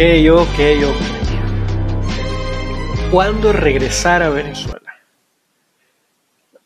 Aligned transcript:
Ok, 0.00 0.06
ok, 0.32 0.58
ok. 0.88 0.96
¿Cuándo 3.10 3.52
regresar 3.52 4.22
a 4.22 4.30
Venezuela? 4.30 4.98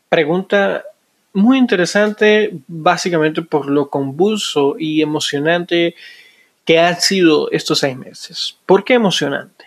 Pregunta 0.07 0.85
muy 1.33 1.57
interesante, 1.57 2.57
básicamente 2.65 3.41
por 3.41 3.69
lo 3.69 3.89
convulso 3.89 4.77
y 4.79 5.01
emocionante 5.01 5.95
que 6.63 6.79
han 6.79 7.01
sido 7.01 7.51
estos 7.51 7.79
seis 7.79 7.97
meses. 7.97 8.55
¿Por 8.65 8.85
qué 8.85 8.93
emocionante? 8.93 9.65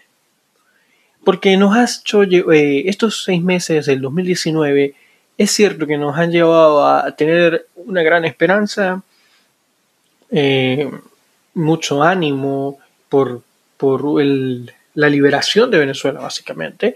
Porque 1.23 1.55
nos 1.59 1.77
ha 1.77 1.84
hecho, 1.84 2.23
eh, 2.23 2.89
estos 2.89 3.23
seis 3.25 3.42
meses 3.42 3.84
del 3.84 4.00
2019, 4.00 4.95
es 5.37 5.50
cierto 5.50 5.87
que 5.87 5.98
nos 5.98 6.16
han 6.16 6.33
llevado 6.33 6.87
a 6.87 7.14
tener 7.14 7.66
una 7.77 8.03
gran 8.03 8.25
esperanza, 8.25 9.03
eh, 10.30 10.91
mucho 11.53 12.03
ánimo, 12.03 12.78
por, 13.11 13.42
la 14.95 15.09
liberación 15.09 15.70
de 15.70 15.78
Venezuela, 15.78 16.20
básicamente. 16.20 16.95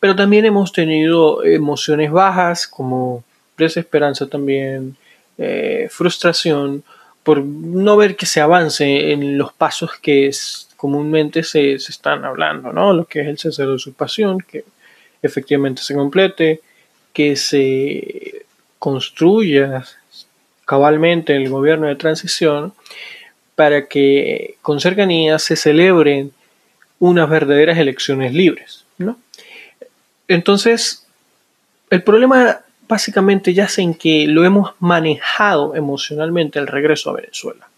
Pero 0.00 0.14
también 0.14 0.44
hemos 0.44 0.72
tenido 0.72 1.44
emociones 1.44 2.10
bajas 2.10 2.66
como 2.66 3.24
desesperanza 3.56 4.26
también, 4.28 4.96
eh, 5.38 5.88
frustración 5.90 6.84
por 7.22 7.42
no 7.42 7.96
ver 7.96 8.16
que 8.16 8.26
se 8.26 8.40
avance 8.40 9.12
en 9.12 9.38
los 9.38 9.52
pasos 9.52 9.92
que 10.00 10.30
comúnmente 10.76 11.42
se, 11.42 11.72
están 11.74 12.24
hablando, 12.24 12.72
¿no? 12.72 12.92
Lo 12.92 13.06
que 13.06 13.22
es 13.22 13.26
el 13.26 13.38
cese 13.38 13.62
de 13.62 13.72
usurpación, 13.72 14.38
que 14.40 14.64
efectivamente 15.22 15.82
se 15.82 15.94
complete, 15.94 16.60
que 17.14 17.34
se 17.36 18.44
construya 18.78 19.84
cabalmente 20.66 21.34
el 21.34 21.48
gobierno 21.48 21.86
de 21.86 21.96
transición 21.96 22.74
para 23.54 23.86
que 23.86 24.56
con 24.62 24.80
cercanía 24.80 25.38
se 25.38 25.56
celebren 25.56 26.32
unas 26.98 27.28
verdaderas 27.28 27.78
elecciones 27.78 28.32
libres. 28.32 28.84
¿no? 28.98 29.18
Entonces, 30.28 31.06
el 31.90 32.02
problema 32.02 32.60
básicamente 32.88 33.54
yace 33.54 33.82
en 33.82 33.94
que 33.94 34.26
lo 34.26 34.44
hemos 34.44 34.72
manejado 34.80 35.74
emocionalmente 35.74 36.58
el 36.58 36.66
regreso 36.66 37.10
a 37.10 37.14
Venezuela. 37.14 37.68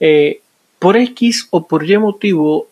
Eh, 0.00 0.40
por 0.78 0.96
X 0.96 1.48
o 1.50 1.66
por 1.66 1.88
Y 1.88 1.98
motivo, 1.98 2.68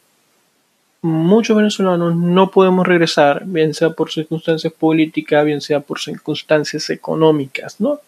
muchos 1.06 1.56
venezolanos 1.56 2.16
no 2.16 2.50
podemos 2.50 2.86
regresar, 2.86 3.44
bien 3.46 3.74
sea 3.74 3.90
por 3.90 4.10
circunstancias 4.10 4.72
políticas, 4.72 5.44
bien 5.44 5.60
sea 5.60 5.80
por 5.80 6.00
circunstancias 6.00 6.90
económicas, 6.90 7.80
¿no? 7.80 8.00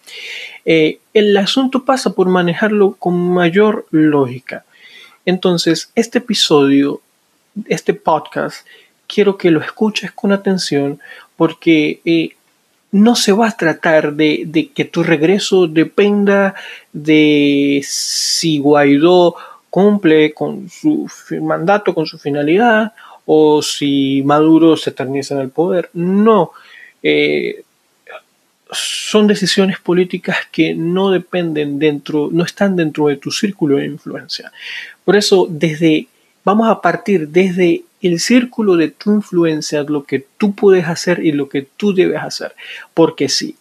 Eh, 0.64 0.98
el 1.14 1.36
asunto 1.36 1.84
pasa 1.84 2.14
por 2.14 2.28
manejarlo 2.28 2.94
con 2.98 3.32
mayor 3.32 3.86
lógica. 3.90 4.64
Entonces, 5.24 5.90
este 5.94 6.18
episodio, 6.18 7.00
este 7.66 7.94
podcast, 7.94 8.66
quiero 9.06 9.36
que 9.36 9.50
lo 9.50 9.60
escuches 9.60 10.12
con 10.12 10.32
atención 10.32 11.00
porque 11.36 12.00
eh, 12.04 12.36
no 12.90 13.14
se 13.14 13.32
va 13.32 13.48
a 13.48 13.56
tratar 13.56 14.14
de, 14.14 14.44
de, 14.46 14.68
que 14.68 14.84
tu 14.84 15.02
regreso 15.02 15.66
dependa 15.66 16.54
de 16.92 17.80
si 17.84 18.58
Guaidó 18.58 19.36
cumple 19.70 20.32
con 20.32 20.68
su 20.68 21.08
mandato, 21.40 21.94
con 21.94 22.06
su 22.06 22.18
finalidad, 22.18 22.92
o 23.26 23.60
si 23.62 24.22
Maduro 24.24 24.76
se 24.76 24.90
eterniza 24.90 25.34
en 25.34 25.40
el 25.40 25.50
poder. 25.50 25.90
No. 25.92 26.52
Eh, 27.02 27.62
son 28.70 29.26
decisiones 29.26 29.78
políticas 29.78 30.38
que 30.50 30.74
no 30.74 31.10
dependen 31.10 31.78
dentro, 31.78 32.28
no 32.32 32.44
están 32.44 32.76
dentro 32.76 33.08
de 33.08 33.16
tu 33.16 33.30
círculo 33.30 33.76
de 33.76 33.86
influencia. 33.86 34.52
Por 35.04 35.16
eso, 35.16 35.46
desde, 35.48 36.08
vamos 36.44 36.68
a 36.68 36.80
partir 36.80 37.28
desde 37.28 37.84
el 38.02 38.20
círculo 38.20 38.76
de 38.76 38.88
tu 38.88 39.12
influencia, 39.12 39.82
lo 39.82 40.04
que 40.04 40.24
tú 40.36 40.54
puedes 40.54 40.86
hacer 40.86 41.24
y 41.24 41.32
lo 41.32 41.48
que 41.48 41.66
tú 41.76 41.94
debes 41.94 42.22
hacer. 42.22 42.54
Porque 42.94 43.28
si 43.28 43.56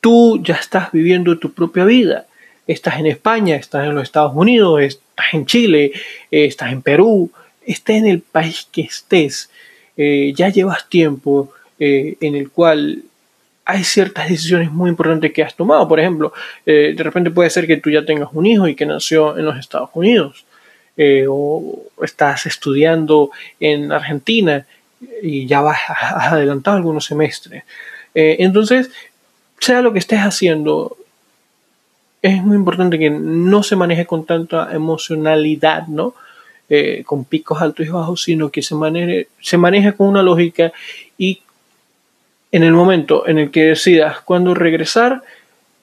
tú 0.00 0.42
ya 0.42 0.54
estás 0.54 0.92
viviendo 0.92 1.38
tu 1.38 1.52
propia 1.52 1.84
vida, 1.84 2.26
estás 2.66 2.98
en 2.98 3.06
España, 3.06 3.56
estás 3.56 3.86
en 3.86 3.94
los 3.94 4.04
Estados 4.04 4.32
Unidos, 4.34 5.00
estás 5.18 5.34
en 5.34 5.46
Chile, 5.46 5.92
eh, 6.30 6.44
estás 6.44 6.72
en 6.72 6.82
Perú, 6.82 7.30
estés 7.66 7.96
en 7.96 8.06
el 8.06 8.20
país 8.20 8.68
que 8.70 8.82
estés, 8.82 9.50
eh, 9.96 10.32
ya 10.34 10.48
llevas 10.48 10.88
tiempo 10.88 11.52
eh, 11.78 12.16
en 12.20 12.36
el 12.36 12.50
cual 12.50 13.02
hay 13.64 13.84
ciertas 13.84 14.28
decisiones 14.28 14.70
muy 14.70 14.88
importantes 14.88 15.32
que 15.32 15.42
has 15.42 15.54
tomado. 15.54 15.86
Por 15.86 16.00
ejemplo, 16.00 16.32
de 16.64 16.96
repente 16.96 17.30
puede 17.30 17.50
ser 17.50 17.66
que 17.66 17.76
tú 17.76 17.90
ya 17.90 18.02
tengas 18.02 18.30
un 18.32 18.46
hijo 18.46 18.66
y 18.66 18.74
que 18.74 18.86
nació 18.86 19.36
en 19.36 19.44
los 19.44 19.58
Estados 19.58 19.90
Unidos, 19.92 20.46
o 21.28 21.82
estás 22.02 22.46
estudiando 22.46 23.30
en 23.60 23.92
Argentina 23.92 24.64
y 25.22 25.46
ya 25.46 25.60
vas, 25.60 25.80
has 25.86 26.32
adelantado 26.32 26.78
algunos 26.78 27.04
semestres. 27.04 27.64
entonces, 28.14 28.90
sea 29.58 29.82
lo 29.82 29.92
que 29.92 29.98
estés 29.98 30.20
haciendo, 30.20 30.96
es 32.22 32.42
muy 32.42 32.56
importante 32.56 32.98
que 32.98 33.10
no 33.10 33.62
se 33.62 33.76
maneje 33.76 34.06
con 34.06 34.26
tanta 34.26 34.72
emocionalidad, 34.72 35.86
¿no? 35.86 36.14
Eh, 36.68 37.02
con 37.06 37.24
picos 37.24 37.62
altos 37.62 37.86
y 37.86 37.88
bajos, 37.88 38.22
sino 38.22 38.50
que 38.50 38.60
se 38.62 38.74
maneje, 38.74 39.28
se 39.40 39.56
maneje 39.56 39.94
con 39.94 40.08
una 40.08 40.22
lógica 40.22 40.72
y 41.16 41.40
en 42.52 42.62
el 42.62 42.72
momento 42.72 43.26
en 43.26 43.38
el 43.38 43.50
que 43.50 43.64
decidas 43.64 44.20
cuándo 44.20 44.54
regresar, 44.54 45.22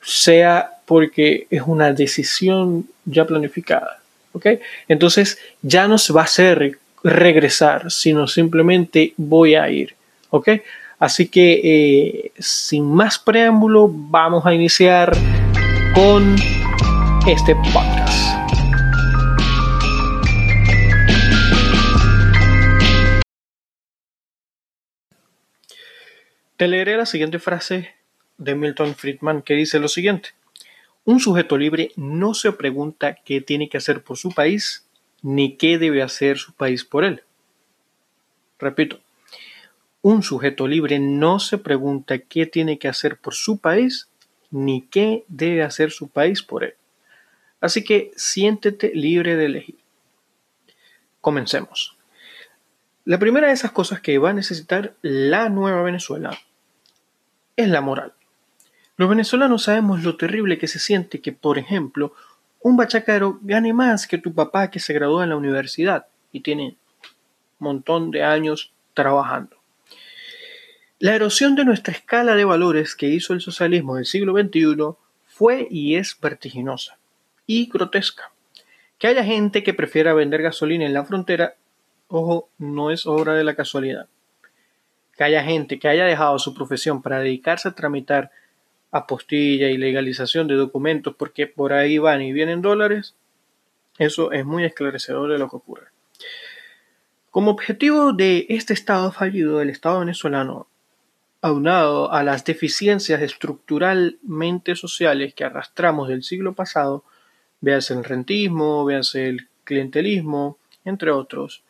sea 0.02 0.72
porque 0.86 1.48
es 1.50 1.64
una 1.66 1.92
decisión 1.92 2.88
ya 3.06 3.26
planificada. 3.26 4.00
¿ok? 4.34 4.48
Entonces 4.88 5.40
ya 5.62 5.88
no 5.88 5.98
se 5.98 6.14
va 6.14 6.22
a 6.22 6.26
hacer 6.26 6.78
regresar, 7.04 7.92
sino 7.92 8.28
simplemente 8.28 9.14
voy 9.18 9.56
a 9.56 9.70
ir. 9.70 9.96
¿ok? 10.30 10.50
Así 11.00 11.28
que 11.28 11.62
eh, 11.64 12.32
sin 12.38 12.86
más 12.86 13.18
preámbulo, 13.20 13.90
vamos 13.92 14.46
a 14.46 14.54
iniciar 14.54 15.16
con 15.96 16.36
este 17.26 17.56
podcast. 17.56 18.52
Te 26.58 26.68
leeré 26.68 26.98
la 26.98 27.06
siguiente 27.06 27.40
frase 27.40 27.96
de 28.38 28.56
Milton 28.56 28.96
Friedman 28.96 29.42
que 29.42 29.54
dice 29.54 29.80
lo 29.80 29.88
siguiente. 29.88 30.32
Un 31.06 31.22
sujeto 31.22 31.58
libre 31.58 31.92
no 31.96 32.34
se 32.34 32.52
pregunta 32.52 33.16
qué 33.24 33.40
tiene 33.40 33.70
que 33.70 33.78
hacer 33.78 34.04
por 34.04 34.18
su 34.18 34.34
país 34.34 34.86
ni 35.22 35.56
qué 35.56 35.78
debe 35.78 36.02
hacer 36.02 36.38
su 36.38 36.52
país 36.52 36.84
por 36.84 37.06
él. 37.06 37.24
Repito, 38.60 39.00
un 40.02 40.24
sujeto 40.24 40.68
libre 40.68 41.00
no 41.00 41.40
se 41.40 41.58
pregunta 41.58 42.18
qué 42.20 42.46
tiene 42.46 42.80
que 42.80 42.90
hacer 42.90 43.18
por 43.18 43.34
su 43.34 43.60
país 43.60 44.10
ni 44.56 44.84
qué 44.84 45.26
debe 45.28 45.64
hacer 45.64 45.92
su 45.92 46.08
país 46.08 46.42
por 46.42 46.64
él. 46.64 46.76
Así 47.60 47.84
que 47.84 48.12
siéntete 48.16 48.92
libre 48.96 49.36
de 49.36 49.46
elegir. 49.48 49.76
Comencemos. 51.20 51.98
La 53.04 53.20
primera 53.20 53.48
de 53.48 53.54
esas 53.54 53.72
cosas 53.74 54.00
que 54.00 54.18
va 54.18 54.30
a 54.30 54.34
necesitar 54.34 54.96
la 55.02 55.50
nueva 55.50 55.82
Venezuela 55.82 56.40
es 57.58 57.68
la 57.68 57.82
moral. 57.82 58.14
Los 58.96 59.10
venezolanos 59.10 59.64
sabemos 59.64 60.04
lo 60.04 60.16
terrible 60.16 60.58
que 60.58 60.70
se 60.70 60.80
siente 60.80 61.20
que, 61.20 61.34
por 61.34 61.58
ejemplo, 61.58 62.14
un 62.62 62.78
bachacaro 62.78 63.40
gane 63.42 63.74
más 63.74 64.08
que 64.08 64.20
tu 64.20 64.34
papá 64.34 64.72
que 64.72 64.80
se 64.80 64.94
graduó 64.94 65.22
en 65.22 65.32
la 65.32 65.38
universidad 65.38 66.08
y 66.32 66.40
tiene 66.40 66.78
un 67.60 67.66
montón 67.66 68.10
de 68.10 68.24
años 68.24 68.72
trabajando. 68.94 69.55
La 71.00 71.14
erosión 71.14 71.56
de 71.56 71.66
nuestra 71.66 71.94
escala 71.94 72.36
de 72.36 72.46
valores 72.46 72.96
que 72.96 73.08
hizo 73.08 73.34
el 73.34 73.42
socialismo 73.42 73.96
del 73.96 74.06
siglo 74.06 74.32
XXI 74.32 74.96
fue 75.26 75.68
y 75.70 75.96
es 75.96 76.18
vertiginosa 76.22 76.98
y 77.46 77.70
grotesca. 77.70 78.32
Que 78.98 79.08
haya 79.08 79.26
gente 79.26 79.62
que 79.62 79.74
prefiera 79.74 80.14
vender 80.14 80.42
gasolina 80.42 80.86
en 80.86 80.94
la 80.94 81.04
frontera, 81.04 81.56
ojo, 82.08 82.48
no 82.58 82.92
es 82.92 83.06
obra 83.06 83.34
de 83.34 83.44
la 83.44 83.56
casualidad. 83.56 84.08
Que 85.18 85.26
haya 85.26 85.44
gente 85.44 85.80
que 85.80 85.90
haya 85.90 86.06
dejado 86.06 86.40
su 86.40 86.54
profesión 86.54 87.02
para 87.02 87.20
dedicarse 87.20 87.68
a 87.68 87.76
tramitar 87.76 88.32
apostilla 88.90 89.68
y 89.68 89.78
legalización 89.78 90.48
de 90.48 90.56
documentos 90.56 91.14
porque 91.18 91.46
por 91.46 91.74
ahí 91.74 91.98
van 91.98 92.22
y 92.22 92.32
vienen 92.32 92.62
dólares, 92.62 93.16
eso 93.98 94.32
es 94.32 94.46
muy 94.46 94.64
esclarecedor 94.64 95.30
de 95.30 95.40
lo 95.40 95.50
que 95.50 95.58
ocurre. 95.58 95.88
Como 97.32 97.52
objetivo 97.52 98.14
de 98.14 98.46
este 98.48 98.74
Estado 98.74 99.12
fallido 99.12 99.60
del 99.60 99.70
Estado 99.70 100.00
venezolano 100.00 100.68
aunado 101.42 102.12
a 102.12 102.24
las 102.24 102.44
deficiencias 102.46 103.22
estructuralmente 103.22 104.76
sociales 104.76 105.34
que 105.34 105.44
arrastramos 105.44 106.08
del 106.08 106.24
siglo 106.24 106.54
pasado, 106.54 107.04
véase 107.62 107.94
el 107.94 108.04
rentismo, 108.04 108.86
véase 108.86 109.30
el 109.30 109.48
clientelismo, 109.64 110.58
entre 110.86 111.12
otros, 111.12 111.64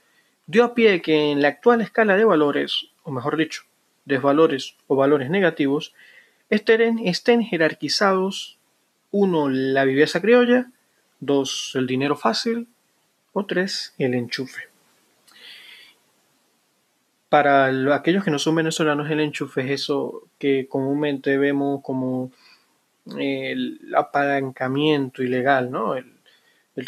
dio 0.47 0.63
a 0.63 0.73
pie 0.75 1.01
que 1.01 1.31
en 1.31 1.41
la 1.41 1.49
actual 1.49 1.81
escala 1.81 2.15
de 2.15 2.25
valores, 2.25 2.87
o 3.03 3.11
mejor 3.11 3.37
dicho, 3.37 3.63
desvalores 4.05 4.75
o 4.87 4.95
valores 4.95 5.29
negativos, 5.29 5.93
estén, 6.49 6.99
estén 6.99 7.41
jerarquizados 7.43 8.57
uno, 9.11 9.49
la 9.49 9.85
viveza 9.85 10.21
criolla, 10.21 10.71
dos, 11.19 11.71
el 11.75 11.87
dinero 11.87 12.15
fácil, 12.15 12.67
O 13.37 13.45
tres, 13.45 13.93
el 13.97 14.13
enchufe. 14.13 14.74
Para 17.35 17.65
aquellos 17.93 18.23
que 18.23 18.31
no 18.31 18.39
son 18.39 18.55
venezolanos, 18.55 19.11
el 19.11 19.19
enchufe 19.19 19.59
es 19.59 19.81
eso 19.81 20.23
que 20.39 20.69
comúnmente 20.69 21.37
vemos 21.37 21.81
como 21.83 22.31
el 23.17 23.93
apalancamiento 23.93 25.21
ilegal, 25.21 25.69
¿no? 25.69 25.95
El, 25.95 26.13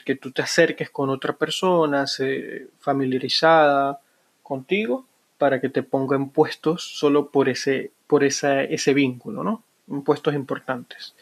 que 0.06 0.16
tú 0.16 0.32
te 0.32 0.42
acerques 0.42 0.90
con 0.90 1.10
otra 1.10 1.34
persona 1.34 2.08
se, 2.08 2.70
familiarizada 2.80 4.00
contigo 4.42 5.06
para 5.38 5.60
que 5.60 5.68
te 5.68 5.84
ponga 5.84 6.16
en 6.16 6.30
puestos 6.30 6.82
solo 6.98 7.30
por 7.30 7.50
ese, 7.50 7.92
por 8.08 8.24
ese 8.24 8.94
vínculo, 8.94 9.44
¿no? 9.44 9.66
Impuestos 9.90 10.34
importantes. 10.34 11.14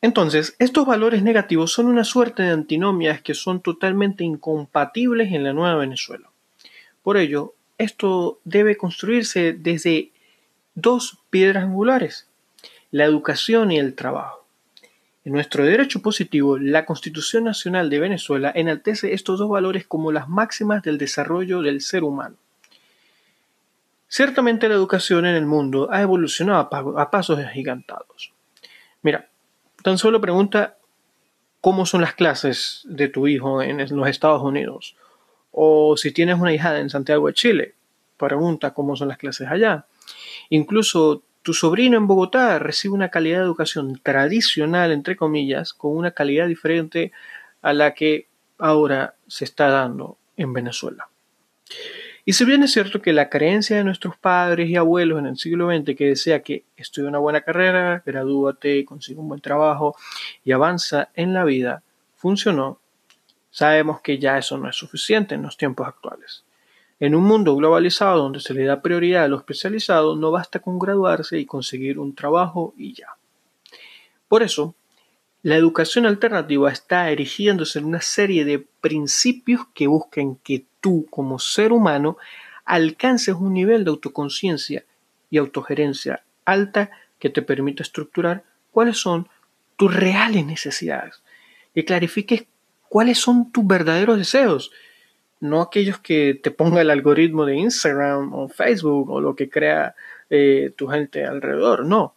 Entonces, 0.00 0.56
estos 0.58 0.86
valores 0.86 1.22
negativos 1.22 1.70
son 1.70 1.84
una 1.84 2.04
suerte 2.04 2.44
de 2.44 2.52
antinomias 2.52 3.20
que 3.20 3.34
son 3.34 3.60
totalmente 3.60 4.24
incompatibles 4.24 5.34
en 5.34 5.44
la 5.44 5.52
nueva 5.52 5.74
Venezuela. 5.74 6.29
Por 7.10 7.16
ello, 7.16 7.56
esto 7.76 8.38
debe 8.44 8.76
construirse 8.76 9.52
desde 9.52 10.12
dos 10.76 11.18
piedras 11.28 11.64
angulares, 11.64 12.28
la 12.92 13.04
educación 13.04 13.72
y 13.72 13.80
el 13.80 13.96
trabajo. 13.96 14.46
En 15.24 15.32
nuestro 15.32 15.64
derecho 15.64 16.02
positivo, 16.02 16.56
la 16.56 16.86
Constitución 16.86 17.42
Nacional 17.42 17.90
de 17.90 17.98
Venezuela 17.98 18.52
enaltece 18.54 19.12
estos 19.12 19.40
dos 19.40 19.48
valores 19.50 19.88
como 19.88 20.12
las 20.12 20.28
máximas 20.28 20.84
del 20.84 20.98
desarrollo 20.98 21.62
del 21.62 21.80
ser 21.80 22.04
humano. 22.04 22.36
Ciertamente 24.06 24.68
la 24.68 24.76
educación 24.76 25.26
en 25.26 25.34
el 25.34 25.46
mundo 25.46 25.88
ha 25.90 26.02
evolucionado 26.02 26.96
a 26.96 27.10
pasos 27.10 27.40
agigantados. 27.40 28.32
Mira, 29.02 29.28
tan 29.82 29.98
solo 29.98 30.20
pregunta 30.20 30.76
cómo 31.60 31.86
son 31.86 32.02
las 32.02 32.14
clases 32.14 32.82
de 32.84 33.08
tu 33.08 33.26
hijo 33.26 33.62
en 33.62 33.78
los 33.96 34.08
Estados 34.08 34.44
Unidos. 34.44 34.94
O 35.52 35.96
si 35.96 36.12
tienes 36.12 36.38
una 36.38 36.52
hijada 36.52 36.80
en 36.80 36.90
Santiago 36.90 37.26
de 37.26 37.34
Chile, 37.34 37.74
pregunta 38.16 38.72
cómo 38.72 38.96
son 38.96 39.08
las 39.08 39.18
clases 39.18 39.48
allá. 39.48 39.86
Incluso 40.48 41.22
tu 41.42 41.54
sobrino 41.54 41.96
en 41.96 42.06
Bogotá 42.06 42.58
recibe 42.58 42.94
una 42.94 43.08
calidad 43.08 43.38
de 43.38 43.44
educación 43.44 44.00
tradicional, 44.02 44.92
entre 44.92 45.16
comillas, 45.16 45.72
con 45.72 45.96
una 45.96 46.10
calidad 46.10 46.46
diferente 46.46 47.12
a 47.62 47.72
la 47.72 47.94
que 47.94 48.26
ahora 48.58 49.14
se 49.26 49.44
está 49.44 49.68
dando 49.68 50.18
en 50.36 50.52
Venezuela. 50.52 51.08
Y 52.24 52.34
si 52.34 52.44
bien 52.44 52.62
es 52.62 52.72
cierto 52.72 53.00
que 53.00 53.12
la 53.12 53.30
creencia 53.30 53.76
de 53.76 53.84
nuestros 53.84 54.16
padres 54.16 54.68
y 54.68 54.76
abuelos 54.76 55.18
en 55.18 55.26
el 55.26 55.38
siglo 55.38 55.70
XX 55.70 55.96
que 55.96 56.06
decía 56.06 56.42
que 56.42 56.64
estudie 56.76 57.08
una 57.08 57.18
buena 57.18 57.40
carrera, 57.40 58.02
gradúate, 58.04 58.84
consigue 58.84 59.18
un 59.18 59.28
buen 59.28 59.40
trabajo 59.40 59.96
y 60.44 60.52
avanza 60.52 61.08
en 61.14 61.32
la 61.32 61.44
vida, 61.44 61.82
funcionó, 62.16 62.78
sabemos 63.50 64.00
que 64.00 64.18
ya 64.18 64.38
eso 64.38 64.56
no 64.58 64.68
es 64.68 64.76
suficiente 64.76 65.34
en 65.34 65.42
los 65.42 65.56
tiempos 65.56 65.86
actuales. 65.86 66.44
En 66.98 67.14
un 67.14 67.24
mundo 67.24 67.56
globalizado 67.56 68.18
donde 68.18 68.40
se 68.40 68.54
le 68.54 68.64
da 68.64 68.82
prioridad 68.82 69.24
a 69.24 69.28
lo 69.28 69.38
especializado, 69.38 70.16
no 70.16 70.30
basta 70.30 70.58
con 70.58 70.78
graduarse 70.78 71.38
y 71.38 71.46
conseguir 71.46 71.98
un 71.98 72.14
trabajo 72.14 72.74
y 72.76 72.94
ya. 72.94 73.16
Por 74.28 74.42
eso, 74.42 74.74
la 75.42 75.56
educación 75.56 76.04
alternativa 76.04 76.70
está 76.70 77.10
erigiéndose 77.10 77.78
en 77.78 77.86
una 77.86 78.02
serie 78.02 78.44
de 78.44 78.58
principios 78.58 79.62
que 79.72 79.86
buscan 79.86 80.36
que 80.36 80.66
tú, 80.80 81.06
como 81.08 81.38
ser 81.38 81.72
humano, 81.72 82.18
alcances 82.66 83.34
un 83.34 83.54
nivel 83.54 83.84
de 83.84 83.90
autoconciencia 83.90 84.84
y 85.30 85.38
autogerencia 85.38 86.22
alta 86.44 86.90
que 87.18 87.30
te 87.30 87.42
permita 87.42 87.82
estructurar 87.82 88.44
cuáles 88.70 88.98
son 88.98 89.28
tus 89.76 89.94
reales 89.94 90.44
necesidades, 90.44 91.22
y 91.74 91.84
clarifiques 91.84 92.44
cuáles 92.90 93.18
son 93.18 93.50
tus 93.50 93.66
verdaderos 93.66 94.18
deseos 94.18 94.70
no 95.40 95.62
aquellos 95.62 95.98
que 95.98 96.38
te 96.40 96.50
ponga 96.50 96.82
el 96.82 96.90
algoritmo 96.90 97.46
de 97.46 97.56
Instagram 97.56 98.32
o 98.34 98.48
Facebook 98.48 99.10
o 99.10 99.20
lo 99.20 99.34
que 99.34 99.48
crea 99.48 99.94
eh, 100.28 100.72
tu 100.76 100.86
gente 100.86 101.24
alrededor, 101.24 101.84
no. 101.86 102.14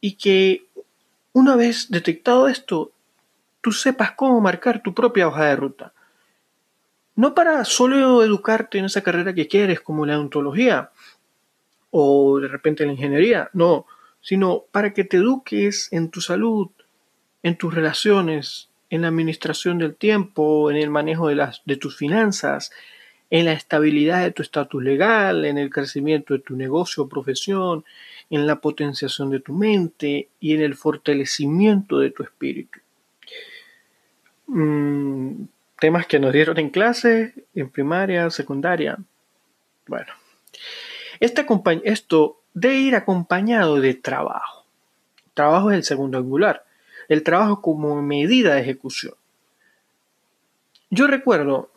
Y 0.00 0.14
que 0.14 0.64
una 1.32 1.56
vez 1.56 1.90
detectado 1.90 2.48
esto, 2.48 2.92
tú 3.60 3.72
sepas 3.72 4.12
cómo 4.12 4.40
marcar 4.40 4.82
tu 4.82 4.94
propia 4.94 5.26
hoja 5.26 5.46
de 5.46 5.56
ruta. 5.56 5.92
No 7.16 7.34
para 7.34 7.64
solo 7.64 8.22
educarte 8.22 8.78
en 8.78 8.84
esa 8.84 9.02
carrera 9.02 9.34
que 9.34 9.48
quieres, 9.48 9.80
como 9.80 10.06
la 10.06 10.16
odontología 10.16 10.92
o 11.90 12.38
de 12.38 12.46
repente 12.46 12.86
la 12.86 12.92
ingeniería, 12.92 13.50
no, 13.52 13.86
sino 14.20 14.64
para 14.70 14.92
que 14.92 15.02
te 15.02 15.16
eduques 15.16 15.92
en 15.92 16.10
tu 16.10 16.20
salud, 16.20 16.68
en 17.42 17.58
tus 17.58 17.74
relaciones, 17.74 18.67
en 18.90 19.02
la 19.02 19.08
administración 19.08 19.78
del 19.78 19.94
tiempo, 19.94 20.70
en 20.70 20.76
el 20.76 20.90
manejo 20.90 21.28
de, 21.28 21.34
las, 21.34 21.62
de 21.64 21.76
tus 21.76 21.96
finanzas, 21.96 22.72
en 23.30 23.44
la 23.44 23.52
estabilidad 23.52 24.22
de 24.22 24.30
tu 24.30 24.42
estatus 24.42 24.82
legal, 24.82 25.44
en 25.44 25.58
el 25.58 25.70
crecimiento 25.70 26.34
de 26.34 26.40
tu 26.40 26.56
negocio 26.56 27.04
o 27.04 27.08
profesión, 27.08 27.84
en 28.30 28.46
la 28.46 28.60
potenciación 28.60 29.30
de 29.30 29.40
tu 29.40 29.52
mente 29.52 30.28
y 30.40 30.54
en 30.54 30.62
el 30.62 30.74
fortalecimiento 30.74 31.98
de 31.98 32.10
tu 32.10 32.22
espíritu. 32.22 32.78
Mm, 34.46 35.44
temas 35.78 36.06
que 36.06 36.18
nos 36.18 36.32
dieron 36.32 36.58
en 36.58 36.70
clase, 36.70 37.34
en 37.54 37.68
primaria, 37.68 38.30
secundaria. 38.30 38.96
Bueno, 39.86 40.12
este 41.20 41.46
esto 41.84 42.40
debe 42.54 42.76
ir 42.76 42.94
acompañado 42.94 43.78
de 43.80 43.94
trabajo. 43.94 44.64
Trabajo 45.34 45.70
es 45.70 45.76
el 45.76 45.84
segundo 45.84 46.16
angular 46.16 46.64
el 47.08 47.22
trabajo 47.22 47.60
como 47.62 48.00
medida 48.02 48.54
de 48.54 48.60
ejecución. 48.60 49.14
Yo 50.90 51.06
recuerdo 51.06 51.70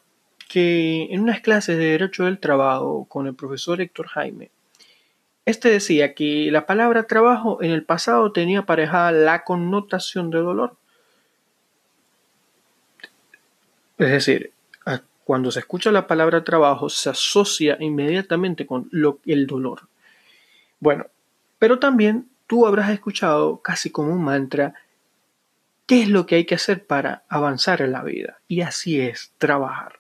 que 0.48 1.08
en 1.12 1.22
unas 1.22 1.42
clases 1.42 1.78
de 1.78 1.86
Derecho 1.86 2.26
del 2.26 2.40
Trabajo 2.40 3.06
con 3.10 3.28
el 3.28 3.36
profesor 3.36 3.82
Héctor 3.82 4.08
Jaime, 4.08 4.52
este 5.46 5.70
decía 5.70 6.14
que 6.14 6.50
la 6.52 6.66
palabra 6.66 7.08
trabajo 7.08 7.62
en 7.64 7.72
el 7.72 7.84
pasado 7.84 8.32
tenía 8.32 8.60
aparejada 8.60 9.12
la 9.12 9.44
connotación 9.44 10.30
de 10.30 10.40
dolor. 10.40 10.76
Es 13.98 14.12
decir, 14.12 14.52
cuando 15.24 15.52
se 15.52 15.60
escucha 15.60 15.92
la 15.92 16.08
palabra 16.08 16.44
trabajo 16.44 16.90
se 16.90 17.10
asocia 17.10 17.78
inmediatamente 17.80 18.66
con 18.66 18.90
el 19.26 19.48
dolor. 19.48 19.88
Bueno, 20.80 21.06
pero 21.60 21.80
también 21.80 22.28
tú 22.48 22.66
habrás 22.66 22.90
escuchado 22.90 23.62
casi 23.62 23.92
como 23.92 24.12
un 24.12 24.24
mantra 24.24 24.74
qué 25.92 26.04
es 26.04 26.08
lo 26.08 26.26
que 26.26 26.36
hay 26.36 26.46
que 26.46 26.56
hacer 26.56 26.86
para 26.86 27.26
avanzar 27.28 27.82
en 27.82 27.92
la 27.92 28.02
vida. 28.02 28.40
Y 28.48 28.62
así 28.62 29.02
es, 29.02 29.34
trabajar. 29.38 30.00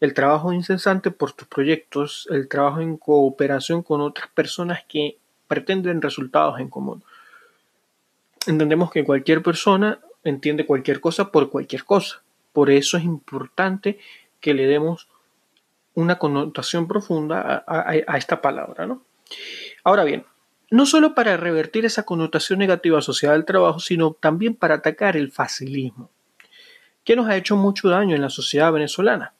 El 0.00 0.12
trabajo 0.12 0.52
incesante 0.52 1.10
por 1.10 1.32
tus 1.32 1.48
proyectos, 1.48 2.28
el 2.30 2.46
trabajo 2.46 2.82
en 2.82 2.98
cooperación 2.98 3.82
con 3.82 4.02
otras 4.02 4.28
personas 4.28 4.84
que 4.86 5.16
pretenden 5.48 6.02
resultados 6.02 6.60
en 6.60 6.68
común. 6.68 7.02
Entendemos 8.46 8.90
que 8.90 9.02
cualquier 9.02 9.42
persona 9.42 9.98
entiende 10.24 10.66
cualquier 10.66 11.00
cosa 11.00 11.32
por 11.32 11.48
cualquier 11.48 11.84
cosa. 11.84 12.20
Por 12.52 12.68
eso 12.68 12.98
es 12.98 13.04
importante 13.04 13.98
que 14.40 14.52
le 14.52 14.66
demos 14.66 15.08
una 15.94 16.18
connotación 16.18 16.86
profunda 16.86 17.64
a, 17.66 18.18
esta 18.18 18.42
palabra. 18.42 18.84
¿no? 18.84 19.02
Ahora 19.84 20.04
bien, 20.04 20.26
no 20.72 20.86
solo 20.86 21.14
para 21.14 21.36
revertir 21.36 21.84
esa 21.84 22.04
connotación 22.04 22.58
negativa 22.58 22.98
asociada 22.98 23.34
al 23.34 23.44
trabajo, 23.44 23.78
sino 23.78 24.12
también 24.12 24.54
para 24.54 24.76
atacar 24.76 25.18
el 25.18 25.30
facilismo, 25.30 26.10
que 27.04 27.14
nos 27.14 27.28
ha 27.28 27.36
hecho 27.36 27.56
mucho 27.56 27.90
daño 27.90 28.16
en 28.16 28.22
la 28.22 28.30
sociedad 28.30 28.72
venezolana. 28.72 29.34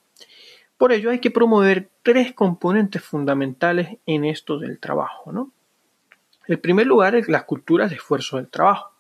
Por 0.77 0.93
ello 0.93 1.11
hay 1.11 1.21
que 1.21 1.31
promover 1.31 1.89
tres 2.03 2.35
componentes 2.35 3.03
fundamentales 3.03 3.97
en 4.05 4.27
esto 4.27 4.59
del 4.59 4.79
trabajo. 4.79 5.33
¿no? 5.33 5.51
El 6.49 6.59
primer 6.59 6.87
lugar 6.87 7.15
es 7.15 7.29
las 7.29 7.45
culturas 7.45 7.89
de 7.89 7.97
esfuerzo 7.97 8.37
del 8.37 8.49
trabajo. 8.49 8.93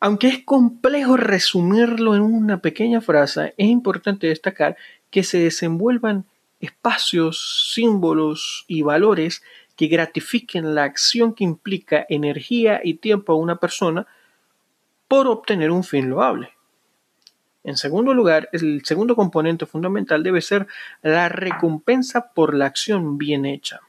Aunque 0.00 0.28
es 0.28 0.44
complejo 0.44 1.16
resumirlo 1.16 2.14
en 2.14 2.20
una 2.20 2.60
pequeña 2.60 3.00
frase, 3.00 3.54
es 3.56 3.68
importante 3.68 4.26
destacar 4.26 4.76
que 5.10 5.22
se 5.22 5.38
desenvuelvan 5.38 6.26
espacios, 6.60 7.72
símbolos 7.74 8.66
y 8.68 8.82
valores 8.82 9.42
que 9.80 9.86
gratifiquen 9.86 10.74
la 10.74 10.84
acción 10.84 11.32
que 11.32 11.42
implica 11.42 12.04
energía 12.10 12.82
y 12.84 12.96
tiempo 12.96 13.32
a 13.32 13.36
una 13.36 13.56
persona 13.56 14.06
por 15.08 15.26
obtener 15.26 15.70
un 15.70 15.84
fin 15.84 16.10
loable. 16.10 16.50
En 17.64 17.78
segundo 17.78 18.12
lugar, 18.12 18.50
el 18.52 18.84
segundo 18.84 19.16
componente 19.16 19.64
fundamental 19.64 20.22
debe 20.22 20.42
ser 20.42 20.66
la 21.00 21.30
recompensa 21.30 22.30
por 22.34 22.54
la 22.54 22.66
acción 22.66 23.16
bien 23.16 23.46
hecha. 23.46 23.80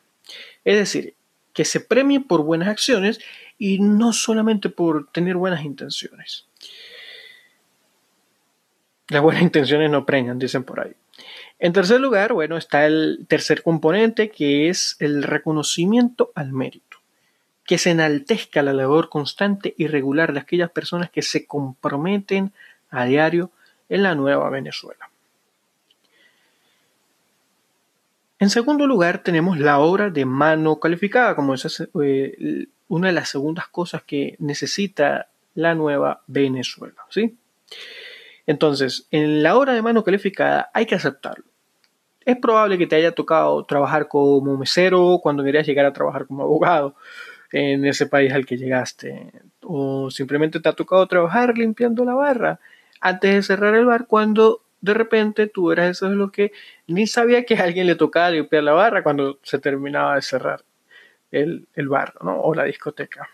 Es 0.64 0.78
decir, 0.78 1.14
que 1.52 1.66
se 1.66 1.82
premie 1.82 2.22
por 2.22 2.42
buenas 2.42 2.70
acciones 2.70 3.20
y 3.58 3.80
no 3.80 4.14
solamente 4.14 4.70
por 4.70 5.12
tener 5.12 5.36
buenas 5.36 5.66
intenciones. 5.66 6.48
Las 9.10 9.22
buenas 9.22 9.44
intenciones 9.44 9.92
no 9.92 10.06
preñan, 10.06 10.40
dicen 10.40 10.64
por 10.64 10.80
ahí. 10.80 10.94
En 11.62 11.74
tercer 11.74 12.02
lugar, 12.02 12.34
bueno, 12.34 12.58
está 12.58 12.88
el 12.88 13.28
tercer 13.30 13.62
componente 13.62 14.32
que 14.32 14.68
es 14.70 14.96
el 14.98 15.22
reconocimiento 15.22 16.32
al 16.34 16.54
mérito, 16.54 16.98
que 17.66 17.78
se 17.78 17.92
enaltezca 17.92 18.64
la 18.64 18.74
labor 18.74 19.10
constante 19.10 19.76
y 19.78 19.86
regular 19.86 20.34
de 20.34 20.40
aquellas 20.40 20.72
personas 20.72 21.12
que 21.12 21.22
se 21.22 21.46
comprometen 21.46 22.52
a 22.90 23.06
diario 23.06 23.52
en 23.90 24.02
la 24.02 24.16
nueva 24.16 24.50
Venezuela. 24.50 25.12
En 28.40 28.50
segundo 28.50 28.88
lugar, 28.88 29.22
tenemos 29.22 29.60
la 29.60 29.78
obra 29.78 30.10
de 30.10 30.26
mano 30.26 30.80
calificada, 30.80 31.36
como 31.36 31.54
es 31.54 31.88
eh, 32.02 32.66
una 32.88 33.10
de 33.10 33.14
las 33.14 33.30
segundas 33.30 33.68
cosas 33.68 34.02
que 34.02 34.36
necesita 34.40 35.28
la 35.54 35.76
nueva 35.76 36.24
Venezuela. 36.26 37.06
¿sí? 37.10 37.38
Entonces, 38.48 39.06
en 39.12 39.44
la 39.44 39.56
obra 39.56 39.74
de 39.74 39.84
mano 39.84 40.04
calificada 40.04 40.72
hay 40.74 40.88
que 40.88 40.96
aceptarlo. 40.96 41.51
Es 42.26 42.38
probable 42.38 42.78
que 42.78 42.88
te 42.88 42.96
haya 42.96 43.14
tocado 43.14 43.64
trabajar 43.64 44.08
como 44.08 44.58
mesero 44.58 45.20
cuando 45.22 45.44
querías 45.44 45.66
llegar 45.66 45.86
a 45.86 45.94
trabajar 45.94 46.28
como 46.28 46.44
abogado 46.44 46.96
en 47.52 47.86
ese 47.86 48.06
país 48.06 48.32
al 48.32 48.46
que 48.46 48.58
llegaste. 48.58 49.32
O 49.62 50.12
simplemente 50.12 50.60
te 50.60 50.70
ha 50.70 50.74
tocado 50.74 51.08
trabajar 51.08 51.58
limpiando 51.58 52.06
la 52.06 52.14
barra 52.14 52.60
antes 53.00 53.34
de 53.34 53.42
cerrar 53.42 53.76
el 53.76 53.86
bar 53.86 54.06
cuando 54.08 54.62
de 54.82 54.94
repente 54.94 55.48
tú 55.48 55.72
eras 55.72 55.92
eso 55.92 56.10
de 56.10 56.16
lo 56.16 56.32
que 56.32 56.52
ni 56.88 57.08
sabía 57.08 57.46
que 57.46 57.56
a 57.56 57.64
alguien 57.64 57.88
le 57.88 57.96
tocaba 57.96 58.32
limpiar 58.32 58.64
la 58.64 58.74
barra 58.74 59.04
cuando 59.04 59.40
se 59.44 59.60
terminaba 59.60 60.16
de 60.16 60.22
cerrar 60.22 60.64
el, 61.32 61.68
bar 61.88 62.14
o 62.20 62.54
la 62.54 62.66
discoteca. 62.66 63.30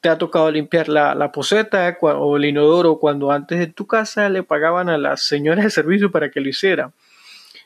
Te 0.00 0.08
ha 0.08 0.18
tocado 0.18 0.50
limpiar 0.50 0.88
la, 0.88 1.14
la 1.14 1.32
poseta 1.32 1.96
o 2.00 2.36
el 2.36 2.44
inodoro 2.44 2.98
cuando 2.98 3.30
antes 3.32 3.58
de 3.58 3.68
tu 3.68 3.86
casa 3.86 4.28
le 4.28 4.42
pagaban 4.42 4.88
a 4.88 4.98
las 4.98 5.22
señoras 5.22 5.64
de 5.64 5.70
servicio 5.70 6.10
para 6.10 6.30
que 6.30 6.40
lo 6.40 6.48
hiciera. 6.48 6.92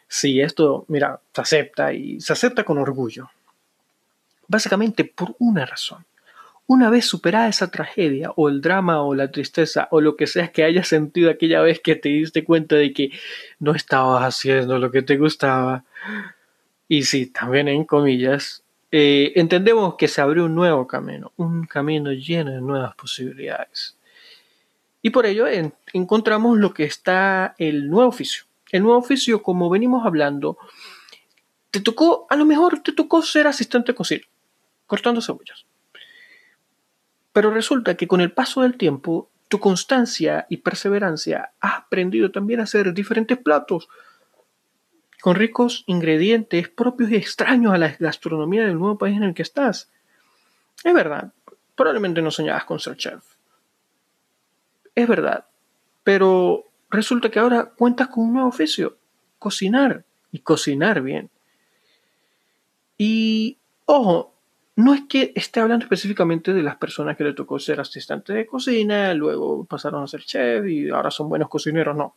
Sí, 0.09 0.41
esto, 0.41 0.85
mira, 0.89 1.21
se 1.35 1.41
acepta 1.41 1.93
y 1.93 2.21
se 2.21 2.33
acepta 2.33 2.65
con 2.65 2.79
orgullo. 2.79 3.31
Básicamente 4.47 5.05
por 5.05 5.37
una 5.39 5.67
razón. 5.67 6.05
Una 6.67 6.91
vez 6.91 7.07
superada 7.07 7.49
esa 7.49 7.71
tragedia 7.71 8.31
o 8.37 8.49
el 8.49 8.61
drama 8.61 9.03
o 9.03 9.15
la 9.15 9.31
tristeza 9.31 9.89
o 9.91 10.01
lo 10.01 10.17
que 10.17 10.27
sea 10.27 10.49
que 10.49 10.65
hayas 10.65 10.89
sentido 10.89 11.31
aquella 11.31 11.63
vez 11.63 11.81
que 11.81 11.97
te 11.97 12.09
diste 12.11 12.45
cuenta 12.45 12.77
de 12.77 12.93
que 12.93 13.11
no 13.59 13.75
estabas 13.75 14.23
haciendo 14.23 14.79
lo 14.79 14.91
que 14.91 15.03
te 15.03 15.17
gustaba, 15.17 15.85
y 16.89 17.03
sí, 17.03 17.27
también 17.27 17.69
en 17.69 17.85
comillas, 17.85 18.63
eh, 18.91 19.33
entendemos 19.37 19.97
que 19.97 20.09
se 20.09 20.23
abrió 20.23 20.47
un 20.47 20.55
nuevo 20.55 20.87
camino, 20.87 21.33
un 21.37 21.67
camino 21.67 22.13
lleno 22.13 22.51
de 22.51 22.63
nuevas 22.63 22.95
posibilidades. 22.95 23.97
Y 25.03 25.11
por 25.11 25.27
ello 25.27 25.47
encontramos 25.93 26.59
lo 26.59 26.73
que 26.73 26.85
está 26.85 27.55
el 27.59 27.89
nuevo 27.89 28.09
oficio. 28.09 28.45
El 28.71 28.83
nuevo 28.83 28.99
oficio, 28.99 29.43
como 29.43 29.71
venimos 29.71 30.05
hablando, 30.05 30.59
te 31.71 31.81
tocó, 31.81 32.27
a 32.29 32.37
lo 32.37 32.45
mejor 32.45 32.83
te 32.83 32.93
tocó 32.93 33.23
ser 33.23 33.47
asistente 33.47 33.93
de 33.93 33.97
cocina, 33.97 34.27
cortando 34.87 35.21
cebollas. 35.21 35.67
Pero 37.33 37.51
resulta 37.51 37.97
que 37.97 38.09
con 38.09 38.21
el 38.21 38.33
paso 38.33 38.63
del 38.63 38.77
tiempo, 38.77 39.31
tu 39.49 39.61
constancia 39.61 40.47
y 40.51 40.59
perseverancia 40.59 41.53
has 41.61 41.75
aprendido 41.75 42.31
también 42.31 42.61
a 42.61 42.65
hacer 42.65 42.93
diferentes 42.93 43.39
platos 43.39 43.89
con 45.21 45.35
ricos 45.35 45.85
ingredientes 45.87 46.69
propios 46.69 47.11
y 47.11 47.17
extraños 47.17 47.73
a 47.73 47.79
la 47.79 47.97
gastronomía 47.99 48.65
del 48.65 48.79
nuevo 48.79 48.99
país 48.99 49.17
en 49.17 49.25
el 49.25 49.35
que 49.35 49.43
estás. 49.43 49.91
Es 50.85 50.95
verdad, 50.95 51.33
probablemente 51.75 52.23
no 52.23 52.31
soñabas 52.31 52.65
con 52.65 52.79
ser 52.79 52.97
chef. 52.97 53.25
Es 54.95 55.09
verdad, 55.09 55.47
pero 56.05 56.65
resulta 56.91 57.31
que 57.31 57.39
ahora 57.39 57.67
cuentas 57.67 58.09
con 58.09 58.25
un 58.25 58.35
nuevo 58.35 58.49
oficio, 58.49 58.97
cocinar 59.39 60.05
y 60.33 60.41
cocinar 60.41 61.03
bien. 61.03 61.31
Y 62.97 63.57
ojo, 63.87 64.35
no 64.77 64.95
es 64.95 65.03
que 65.09 65.33
esté 65.35 65.61
hablando 65.61 65.85
específicamente 65.85 66.53
de 66.53 66.63
las 66.63 66.77
personas 66.77 67.17
que 67.17 67.25
le 67.25 67.33
tocó 67.33 67.59
ser 67.59 67.81
asistente 67.81 68.33
de 68.33 68.47
cocina, 68.47 69.13
luego 69.15 69.65
pasaron 69.65 70.03
a 70.03 70.07
ser 70.07 70.23
chef 70.23 70.67
y 70.67 70.89
ahora 70.89 71.11
son 71.11 71.29
buenos 71.29 71.49
cocineros, 71.49 71.97
no. 71.97 72.17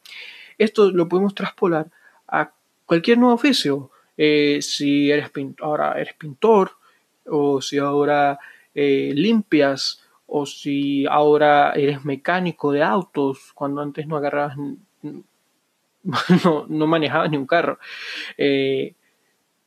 Esto 0.58 0.92
lo 0.92 1.08
podemos 1.08 1.34
traspolar 1.34 1.88
a 2.28 2.52
cualquier 2.86 3.18
nuevo 3.18 3.34
oficio. 3.34 3.90
Eh, 4.18 4.60
si 4.62 5.10
eres 5.10 5.32
ahora 5.62 5.94
eres 6.00 6.14
pintor, 6.14 6.74
o 7.26 7.62
si 7.62 7.78
ahora 7.78 8.38
eh, 8.76 9.12
limpias, 9.16 10.04
o 10.34 10.46
si 10.46 11.06
ahora 11.08 11.74
eres 11.74 12.06
mecánico 12.06 12.72
de 12.72 12.82
autos, 12.82 13.52
cuando 13.54 13.82
antes 13.82 14.08
no 14.08 14.16
agarrabas, 14.16 14.56
no, 15.04 16.66
no 16.70 16.88
manejabas 16.88 17.30
ni 17.30 17.36
un 17.36 17.46
carro. 17.46 17.80
Eh, 18.38 18.96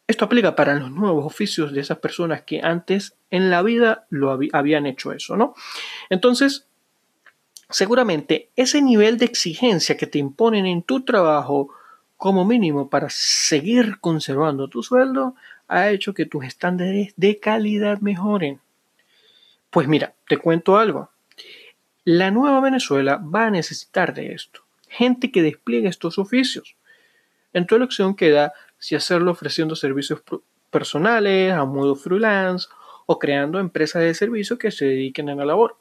esto 0.07 0.25
aplica 0.25 0.57
para 0.57 0.75
los 0.75 0.91
nuevos 0.91 1.27
oficios 1.27 1.73
de 1.73 1.83
esas 1.83 1.99
personas 1.99 2.43
que 2.43 2.63
antes 2.63 3.15
en 3.31 3.51
la 3.51 3.63
vida 3.63 4.07
lo 4.09 4.39
habían 4.53 4.87
hecho 4.87 5.13
eso, 5.13 5.37
¿no? 5.37 5.55
Entonces, 6.09 6.67
seguramente 7.69 8.49
ese 8.57 8.81
nivel 8.81 9.19
de 9.19 9.27
exigencia 9.27 9.99
que 9.99 10.07
te 10.07 10.19
imponen 10.19 10.65
en 10.65 10.83
tu 10.83 11.05
trabajo 11.05 11.69
como 12.17 12.47
mínimo 12.47 12.89
para 12.89 13.09
seguir 13.11 13.99
conservando 14.01 14.69
tu 14.69 14.83
sueldo 14.83 15.35
ha 15.69 15.91
hecho 15.91 16.15
que 16.15 16.25
tus 16.25 16.47
estándares 16.47 17.13
de 17.17 17.39
calidad 17.39 18.01
mejoren. 18.01 18.61
Pues 19.75 19.89
mira, 19.89 20.15
te 20.29 20.39
cuento 20.39 20.77
algo. 20.77 21.11
La 22.05 22.31
nueva 22.31 22.61
Venezuela 22.61 23.17
va 23.17 23.47
a 23.47 23.51
necesitar 23.51 24.15
de 24.15 24.33
esto. 24.33 24.61
Gente 24.89 25.33
que 25.33 25.43
despliegue 25.43 25.89
estos 25.89 26.17
oficios. 26.17 26.77
En 27.53 27.67
tu 27.67 27.75
elección 27.75 28.15
queda 28.15 28.53
si 28.79 28.95
hacerlo 28.95 29.33
ofreciendo 29.33 29.75
servicios 29.75 30.23
personales, 30.71 31.53
a 31.53 31.65
modo 31.65 31.97
freelance 31.97 32.69
o 33.07 33.19
creando 33.19 33.59
empresas 33.59 34.03
de 34.03 34.15
servicio 34.15 34.59
que 34.59 34.71
se 34.71 34.85
dediquen 34.85 35.29
a 35.29 35.35
la 35.35 35.45
labor. 35.45 35.77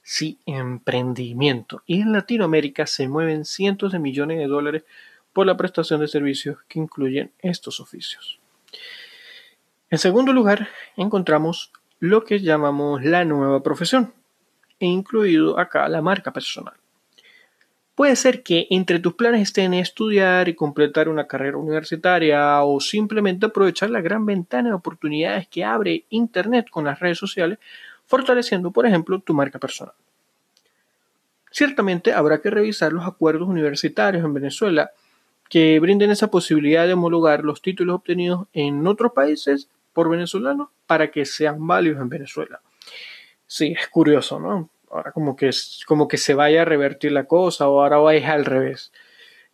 Si 0.00 0.38
emprendimiento. 0.46 1.82
Y 1.84 2.00
en 2.00 2.14
Latinoamérica 2.14 2.86
se 2.86 3.06
mueven 3.06 3.44
cientos 3.44 3.92
de 3.92 3.98
millones 3.98 4.38
de 4.38 4.46
dólares 4.46 4.84
por 5.34 5.46
la 5.46 5.58
prestación 5.58 6.00
de 6.00 6.08
servicios 6.08 6.56
que 6.68 6.78
incluyen 6.78 7.32
estos 7.40 7.80
oficios. 7.80 8.40
En 9.90 9.98
segundo 9.98 10.32
lugar, 10.32 10.70
encontramos 10.96 11.70
lo 11.98 12.24
que 12.24 12.40
llamamos 12.40 13.04
la 13.04 13.24
nueva 13.24 13.62
profesión, 13.62 14.12
e 14.78 14.86
incluido 14.86 15.58
acá 15.58 15.88
la 15.88 16.02
marca 16.02 16.32
personal. 16.32 16.74
Puede 17.94 18.14
ser 18.16 18.42
que 18.42 18.66
entre 18.68 18.98
tus 18.98 19.14
planes 19.14 19.40
estén 19.40 19.72
estudiar 19.72 20.50
y 20.50 20.54
completar 20.54 21.08
una 21.08 21.26
carrera 21.26 21.56
universitaria 21.56 22.62
o 22.62 22.78
simplemente 22.78 23.46
aprovechar 23.46 23.88
la 23.88 24.02
gran 24.02 24.26
ventana 24.26 24.68
de 24.68 24.74
oportunidades 24.74 25.48
que 25.48 25.64
abre 25.64 26.04
Internet 26.10 26.68
con 26.70 26.84
las 26.84 27.00
redes 27.00 27.16
sociales, 27.16 27.58
fortaleciendo, 28.04 28.70
por 28.70 28.86
ejemplo, 28.86 29.18
tu 29.20 29.32
marca 29.32 29.58
personal. 29.58 29.94
Ciertamente 31.50 32.12
habrá 32.12 32.42
que 32.42 32.50
revisar 32.50 32.92
los 32.92 33.06
acuerdos 33.06 33.48
universitarios 33.48 34.22
en 34.22 34.34
Venezuela 34.34 34.90
que 35.48 35.80
brinden 35.80 36.10
esa 36.10 36.30
posibilidad 36.30 36.86
de 36.86 36.92
homologar 36.92 37.44
los 37.44 37.62
títulos 37.62 37.96
obtenidos 37.96 38.46
en 38.52 38.86
otros 38.86 39.12
países 39.12 39.70
por 39.96 40.10
venezolanos 40.10 40.68
para 40.86 41.10
que 41.10 41.24
sean 41.24 41.66
válidos 41.66 42.02
en 42.02 42.10
Venezuela. 42.10 42.60
Sí, 43.46 43.74
es 43.80 43.88
curioso, 43.88 44.38
¿no? 44.38 44.68
ahora 44.90 45.10
como 45.10 45.36
que, 45.36 45.48
como 45.86 46.06
que 46.06 46.18
se 46.18 46.34
vaya 46.34 46.62
a 46.62 46.64
revertir 46.66 47.12
la 47.12 47.24
cosa 47.24 47.66
o 47.66 47.80
ahora 47.80 47.96
vaya 47.96 48.34
al 48.34 48.44
revés. 48.44 48.92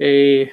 Eh, 0.00 0.50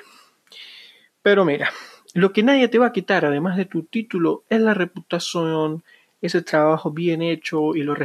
pero 1.24 1.44
mira, 1.44 1.72
lo 2.14 2.32
que 2.32 2.44
nadie 2.44 2.68
te 2.68 2.78
va 2.78 2.88
a 2.88 2.92
quitar, 2.92 3.26
además 3.26 3.58
de 3.58 3.66
tu 3.66 3.82
título, 3.82 4.44
es 4.48 4.62
la 4.62 4.76
reputación, 4.76 5.84
ese 6.22 6.44
trabajo 6.44 6.92
bien 6.92 7.24
hecho 7.24 7.76
y 7.76 7.82
los 7.82 7.98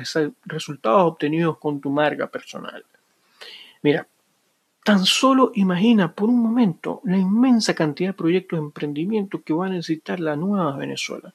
resultados 0.46 1.02
obtenidos 1.02 1.58
con 1.58 1.82
tu 1.82 1.90
marca 1.90 2.28
personal. 2.28 2.82
Mira, 3.82 4.08
tan 4.84 5.04
solo 5.04 5.50
imagina 5.54 6.14
por 6.14 6.28
un 6.28 6.40
momento 6.40 7.00
la 7.04 7.18
inmensa 7.18 7.74
cantidad 7.74 8.10
de 8.10 8.14
proyectos 8.14 8.58
de 8.58 8.66
emprendimiento 8.66 9.42
que 9.42 9.54
va 9.54 9.66
a 9.66 9.70
necesitar 9.70 10.20
la 10.20 10.36
nueva 10.36 10.76
Venezuela 10.76 11.34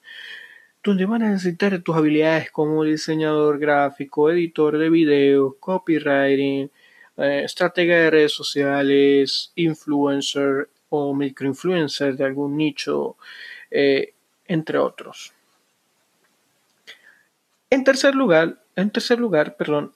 donde 0.84 1.06
van 1.06 1.24
a 1.24 1.30
necesitar 1.30 1.78
tus 1.82 1.96
habilidades 1.96 2.52
como 2.52 2.84
diseñador 2.84 3.60
gráfico, 3.60 4.32
editor 4.32 4.78
de 4.78 4.90
videos, 4.90 5.56
copywriting, 5.60 6.72
eh, 7.18 7.42
estratega 7.44 7.96
de 7.98 8.10
redes 8.10 8.32
sociales, 8.32 9.52
influencer 9.56 10.70
o 10.90 11.14
microinfluencer 11.14 12.16
de 12.16 12.24
algún 12.24 12.56
nicho, 12.56 13.18
eh, 13.70 14.14
entre 14.46 14.78
otros. 14.78 15.34
En 17.70 17.84
tercer 17.84 18.16
lugar, 18.16 18.64
en 18.76 18.90
tercer 18.90 19.20
lugar, 19.20 19.58
perdón, 19.58 19.92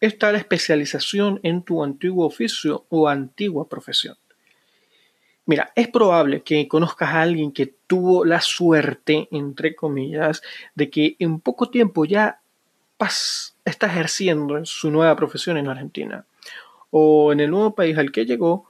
está 0.00 0.32
la 0.32 0.38
especialización 0.38 1.40
en 1.42 1.62
tu 1.62 1.82
antiguo 1.82 2.26
oficio 2.26 2.86
o 2.88 3.08
antigua 3.08 3.68
profesión. 3.68 4.16
Mira, 5.46 5.72
es 5.76 5.88
probable 5.88 6.42
que 6.42 6.66
conozcas 6.66 7.10
a 7.10 7.22
alguien 7.22 7.52
que 7.52 7.72
tuvo 7.86 8.24
la 8.24 8.40
suerte, 8.40 9.28
entre 9.30 9.76
comillas, 9.76 10.42
de 10.74 10.90
que 10.90 11.16
en 11.20 11.38
poco 11.38 11.70
tiempo 11.70 12.04
ya 12.04 12.40
está 13.64 13.86
ejerciendo 13.86 14.64
su 14.64 14.90
nueva 14.90 15.14
profesión 15.14 15.56
en 15.56 15.68
Argentina 15.68 16.26
o 16.90 17.32
en 17.32 17.40
el 17.40 17.50
nuevo 17.50 17.74
país 17.74 17.96
al 17.98 18.10
que 18.10 18.24
llegó, 18.24 18.66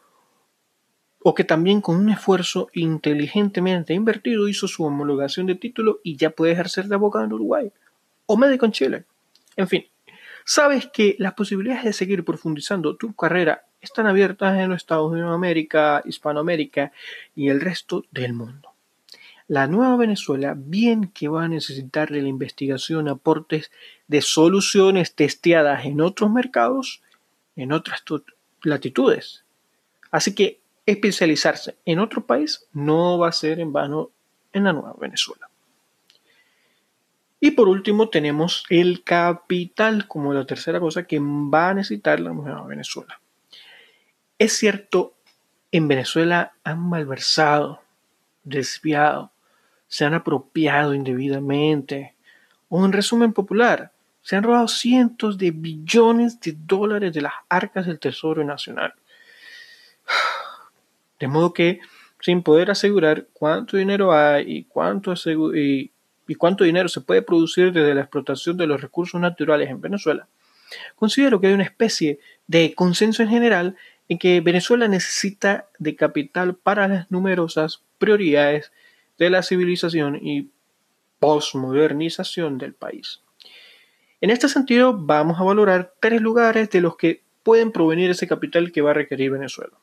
o 1.23 1.35
que 1.35 1.45
también 1.45 1.80
con 1.80 1.97
un 1.97 2.11
esfuerzo 2.11 2.68
inteligentemente 2.73 3.95
invertido 3.95 4.47
hizo 4.47 4.68
su 4.68 4.85
homologación 4.85 5.47
de 5.47 5.56
título 5.56 6.00
y 6.04 6.16
ya 6.16 6.30
puede 6.30 6.52
ejercer 6.52 6.87
de 6.87 6.95
abogado 6.95 7.25
en 7.25 7.33
Uruguay 7.33 7.73
o 8.26 8.37
médico 8.37 8.66
en 8.66 8.73
Chile. 8.73 9.04
En 9.56 9.66
fin, 9.66 9.87
sabes 10.46 10.88
que 10.92 11.16
las 11.18 11.34
posibilidades 11.34 11.84
de 11.84 11.92
seguir 11.92 12.24
profundizando 12.24 12.96
tu 12.96 13.14
carrera 13.14 13.66
están 13.80 14.06
abiertas 14.06 14.56
en 14.58 14.70
los 14.70 14.76
Estados 14.76 15.10
Unidos 15.10 15.30
de 15.30 15.34
América, 15.34 16.02
Hispanoamérica 16.06 16.92
y 17.34 17.48
el 17.48 17.60
resto 17.60 18.04
del 18.12 18.32
mundo. 18.32 18.70
La 19.48 19.66
nueva 19.66 19.96
Venezuela, 19.96 20.54
bien 20.56 21.08
que 21.08 21.28
va 21.28 21.44
a 21.44 21.48
necesitar 21.48 22.10
de 22.10 22.22
la 22.22 22.28
investigación 22.28 23.08
aportes 23.08 23.70
de 24.06 24.22
soluciones 24.22 25.14
testeadas 25.14 25.84
en 25.84 26.00
otros 26.00 26.30
mercados, 26.30 27.02
en 27.56 27.72
otras 27.72 28.04
latitudes. 28.62 29.44
Así 30.10 30.34
que 30.34 30.60
especializarse 30.84 31.76
en 31.84 31.98
otro 31.98 32.24
país 32.24 32.66
no 32.72 33.18
va 33.18 33.28
a 33.28 33.32
ser 33.32 33.58
en 33.60 33.72
vano 33.72 34.10
en 34.52 34.64
la 34.64 34.72
nueva 34.72 34.94
Venezuela. 34.98 35.48
Y 37.46 37.52
por 37.52 37.68
último 37.68 38.08
tenemos 38.08 38.64
el 38.70 39.04
capital 39.04 40.08
como 40.08 40.34
la 40.34 40.44
tercera 40.46 40.80
cosa 40.80 41.04
que 41.04 41.20
va 41.20 41.68
a 41.68 41.74
necesitar 41.74 42.18
la 42.18 42.32
nueva 42.32 42.66
Venezuela. 42.66 43.20
Es 44.36 44.54
cierto, 44.54 45.14
en 45.70 45.86
Venezuela 45.86 46.54
han 46.64 46.80
malversado, 46.80 47.82
desviado, 48.42 49.30
se 49.86 50.04
han 50.04 50.14
apropiado 50.14 50.92
indebidamente, 50.92 52.16
o 52.68 52.84
en 52.84 52.90
resumen 52.90 53.32
popular, 53.32 53.92
se 54.22 54.34
han 54.34 54.42
robado 54.42 54.66
cientos 54.66 55.38
de 55.38 55.52
billones 55.52 56.40
de 56.40 56.56
dólares 56.58 57.12
de 57.12 57.20
las 57.20 57.34
arcas 57.48 57.86
del 57.86 58.00
Tesoro 58.00 58.42
Nacional. 58.42 58.92
De 61.20 61.28
modo 61.28 61.52
que, 61.52 61.78
sin 62.18 62.42
poder 62.42 62.72
asegurar 62.72 63.28
cuánto 63.32 63.76
dinero 63.76 64.12
hay 64.12 64.44
y 64.48 64.64
cuánto, 64.64 65.14
y, 65.54 65.92
y 66.26 66.35
cuánto 66.35 66.64
dinero 66.64 66.88
se 66.88 67.00
puede 67.00 67.23
producir 67.23 67.73
desde 67.73 67.95
la 67.95 68.02
explotación 68.02 68.56
de 68.56 68.66
los 68.66 68.80
recursos 68.80 69.21
naturales 69.21 69.71
en 69.71 69.80
Venezuela, 69.80 70.28
considero 70.97 71.40
que 71.40 71.49
hay 71.49 71.52
una 71.52 71.64
especie 71.64 72.18
de 72.47 72.75
consenso 72.75 73.23
en 73.23 73.28
general 73.28 73.76
en 74.09 74.18
que 74.18 74.40
Venezuela 74.40 74.88
necesita 74.88 75.68
de 75.78 75.97
capital 75.97 76.56
para 76.56 76.88
las 76.88 77.11
numerosas 77.11 77.83
prioridades 77.99 78.73
de 79.18 79.30
la 79.30 79.42
civilización 79.42 80.16
y 80.23 80.50
posmodernización 81.18 82.59
del 82.59 82.75
país. 82.75 83.21
En 84.21 84.30
este 84.30 84.49
sentido, 84.49 84.97
vamos 84.97 85.40
a 85.40 85.45
valorar 85.45 85.95
tres 86.00 86.21
lugares 86.21 86.71
de 86.71 86.80
los 86.80 86.97
que 86.97 87.23
pueden 87.42 87.73
provenir 87.73 88.11
ese 88.11 88.26
capital 88.26 88.73
que 88.73 88.83
va 88.83 88.90
a 88.90 88.95
requerir 88.95 89.30
Venezuela. 89.30 89.76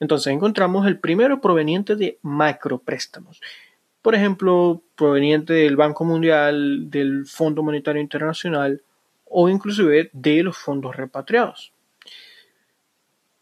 Entonces 0.00 0.32
encontramos 0.32 0.86
el 0.86 0.98
primero 0.98 1.40
proveniente 1.40 1.94
de 1.94 2.18
macropréstamos. 2.22 3.40
Por 4.02 4.14
ejemplo, 4.14 4.82
proveniente 4.96 5.52
del 5.54 5.76
Banco 5.76 6.04
Mundial, 6.04 6.90
del 6.90 7.24
Fondo 7.26 7.62
Monetario 7.62 8.02
Internacional 8.02 8.82
o 9.24 9.48
inclusive 9.48 10.10
de 10.12 10.42
los 10.42 10.58
fondos 10.58 10.96
repatriados. 10.96 11.72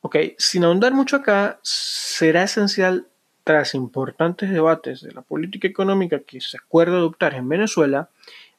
Ok, 0.02 0.16
sin 0.38 0.64
ahondar 0.64 0.92
mucho 0.92 1.16
acá, 1.16 1.58
será 1.62 2.44
esencial, 2.44 3.06
tras 3.44 3.74
importantes 3.74 4.50
debates 4.50 5.00
de 5.00 5.12
la 5.12 5.22
política 5.22 5.66
económica 5.66 6.20
que 6.20 6.40
se 6.40 6.56
acuerda 6.56 6.96
adoptar 6.96 7.34
en 7.34 7.48
Venezuela, 7.48 8.08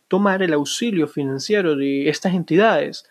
tomar 0.07 0.43
el 0.43 0.53
auxilio 0.53 1.07
financiero 1.07 1.75
de 1.75 2.09
estas 2.09 2.33
entidades. 2.33 3.05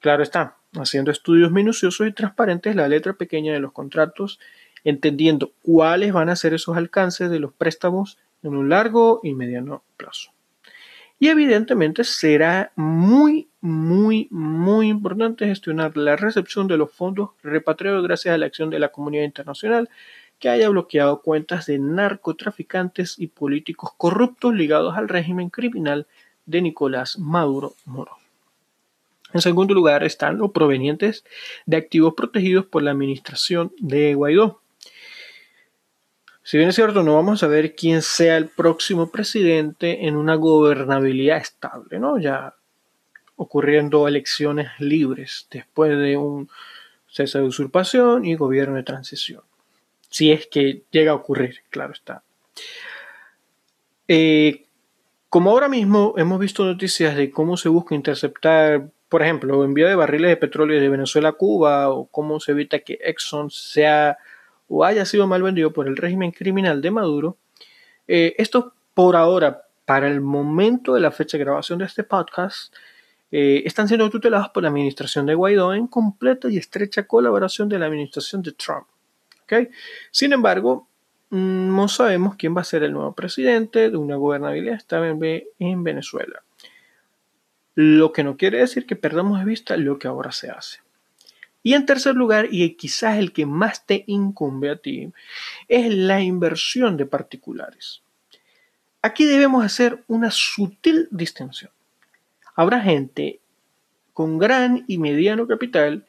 Claro 0.00 0.22
está, 0.22 0.56
haciendo 0.74 1.10
estudios 1.10 1.52
minuciosos 1.52 2.06
y 2.08 2.12
transparentes 2.12 2.74
la 2.74 2.88
letra 2.88 3.12
pequeña 3.12 3.52
de 3.52 3.60
los 3.60 3.72
contratos, 3.72 4.40
entendiendo 4.84 5.52
cuáles 5.62 6.12
van 6.12 6.28
a 6.28 6.36
ser 6.36 6.54
esos 6.54 6.76
alcances 6.76 7.30
de 7.30 7.40
los 7.40 7.52
préstamos 7.52 8.18
en 8.42 8.54
un 8.54 8.68
largo 8.68 9.20
y 9.22 9.34
mediano 9.34 9.82
plazo. 9.96 10.30
Y 11.18 11.28
evidentemente 11.28 12.02
será 12.04 12.72
muy, 12.76 13.48
muy, 13.60 14.26
muy 14.30 14.88
importante 14.88 15.46
gestionar 15.46 15.96
la 15.96 16.16
recepción 16.16 16.66
de 16.66 16.78
los 16.78 16.90
fondos 16.90 17.30
repatriados 17.42 18.02
gracias 18.02 18.34
a 18.34 18.38
la 18.38 18.46
acción 18.46 18.70
de 18.70 18.78
la 18.78 18.88
comunidad 18.88 19.24
internacional 19.24 19.90
que 20.38 20.48
haya 20.48 20.70
bloqueado 20.70 21.20
cuentas 21.20 21.66
de 21.66 21.78
narcotraficantes 21.78 23.18
y 23.18 23.26
políticos 23.26 23.90
corruptos 23.98 24.54
ligados 24.54 24.96
al 24.96 25.08
régimen 25.08 25.50
criminal 25.50 26.06
de 26.46 26.62
Nicolás 26.62 27.18
Maduro 27.18 27.74
Moro. 27.84 28.12
En 29.32 29.42
segundo 29.42 29.74
lugar 29.74 30.02
están 30.02 30.38
los 30.38 30.50
provenientes 30.50 31.24
de 31.66 31.76
activos 31.76 32.14
protegidos 32.16 32.64
por 32.64 32.82
la 32.82 32.90
administración 32.90 33.72
de 33.78 34.14
Guaidó. 34.14 34.59
Si 36.42 36.56
bien 36.56 36.70
es 36.70 36.74
cierto, 36.74 37.02
no 37.02 37.14
vamos 37.14 37.42
a 37.42 37.48
ver 37.48 37.74
quién 37.74 38.02
sea 38.02 38.36
el 38.36 38.48
próximo 38.48 39.10
presidente 39.10 40.06
en 40.06 40.16
una 40.16 40.36
gobernabilidad 40.36 41.38
estable, 41.38 41.98
¿no? 41.98 42.18
Ya 42.18 42.54
ocurriendo 43.36 44.08
elecciones 44.08 44.68
libres 44.78 45.46
después 45.50 45.96
de 45.98 46.16
un 46.16 46.48
cese 47.08 47.38
de 47.38 47.44
usurpación 47.44 48.24
y 48.24 48.34
gobierno 48.34 48.76
de 48.76 48.82
transición. 48.82 49.42
Si 50.08 50.32
es 50.32 50.46
que 50.46 50.82
llega 50.90 51.12
a 51.12 51.14
ocurrir, 51.14 51.60
claro 51.70 51.92
está. 51.92 52.22
Eh, 54.08 54.66
como 55.28 55.50
ahora 55.50 55.68
mismo 55.68 56.14
hemos 56.16 56.40
visto 56.40 56.64
noticias 56.64 57.14
de 57.16 57.30
cómo 57.30 57.56
se 57.56 57.68
busca 57.68 57.94
interceptar, 57.94 58.90
por 59.08 59.22
ejemplo, 59.22 59.62
envío 59.64 59.86
de 59.86 59.94
barriles 59.94 60.30
de 60.30 60.36
petróleo 60.36 60.80
de 60.80 60.88
Venezuela 60.88 61.28
a 61.28 61.32
Cuba 61.32 61.90
o 61.90 62.06
cómo 62.06 62.40
se 62.40 62.52
evita 62.52 62.80
que 62.80 62.98
Exxon 63.00 63.50
sea 63.50 64.18
o 64.70 64.84
haya 64.84 65.04
sido 65.04 65.26
mal 65.26 65.42
vendido 65.42 65.72
por 65.72 65.88
el 65.88 65.96
régimen 65.96 66.30
criminal 66.30 66.80
de 66.80 66.90
Maduro, 66.92 67.36
eh, 68.06 68.34
esto 68.38 68.72
por 68.94 69.16
ahora, 69.16 69.66
para 69.84 70.06
el 70.06 70.20
momento 70.20 70.94
de 70.94 71.00
la 71.00 71.10
fecha 71.10 71.36
de 71.36 71.44
grabación 71.44 71.80
de 71.80 71.86
este 71.86 72.04
podcast, 72.04 72.72
eh, 73.32 73.62
están 73.66 73.88
siendo 73.88 74.08
tutelados 74.10 74.48
por 74.50 74.62
la 74.62 74.68
administración 74.68 75.26
de 75.26 75.34
Guaidó 75.34 75.74
en 75.74 75.88
completa 75.88 76.48
y 76.48 76.56
estrecha 76.56 77.08
colaboración 77.08 77.68
de 77.68 77.78
la 77.80 77.86
administración 77.86 78.42
de 78.42 78.52
Trump. 78.52 78.86
Sin 80.12 80.32
embargo, 80.32 80.86
no 81.30 81.88
sabemos 81.88 82.36
quién 82.36 82.56
va 82.56 82.60
a 82.60 82.64
ser 82.64 82.84
el 82.84 82.92
nuevo 82.92 83.12
presidente 83.14 83.90
de 83.90 83.96
una 83.96 84.14
gobernabilidad 84.14 84.76
estable 84.76 85.48
en 85.58 85.82
Venezuela. 85.82 86.44
Lo 87.74 88.12
que 88.12 88.22
no 88.22 88.36
quiere 88.36 88.58
decir 88.58 88.86
que 88.86 88.94
perdamos 88.94 89.40
de 89.40 89.44
vista 89.44 89.76
lo 89.76 89.98
que 89.98 90.06
ahora 90.06 90.30
se 90.30 90.50
hace. 90.50 90.78
Y 91.62 91.74
en 91.74 91.84
tercer 91.84 92.14
lugar, 92.14 92.48
y 92.50 92.74
quizás 92.74 93.18
el 93.18 93.32
que 93.32 93.44
más 93.44 93.84
te 93.84 94.04
incumbe 94.06 94.70
a 94.70 94.76
ti, 94.76 95.12
es 95.68 95.92
la 95.92 96.20
inversión 96.22 96.96
de 96.96 97.06
particulares. 97.06 98.02
Aquí 99.02 99.24
debemos 99.24 99.64
hacer 99.64 100.02
una 100.08 100.30
sutil 100.30 101.08
distinción. 101.10 101.70
Habrá 102.54 102.80
gente 102.80 103.40
con 104.12 104.38
gran 104.38 104.84
y 104.86 104.98
mediano 104.98 105.46
capital 105.46 106.06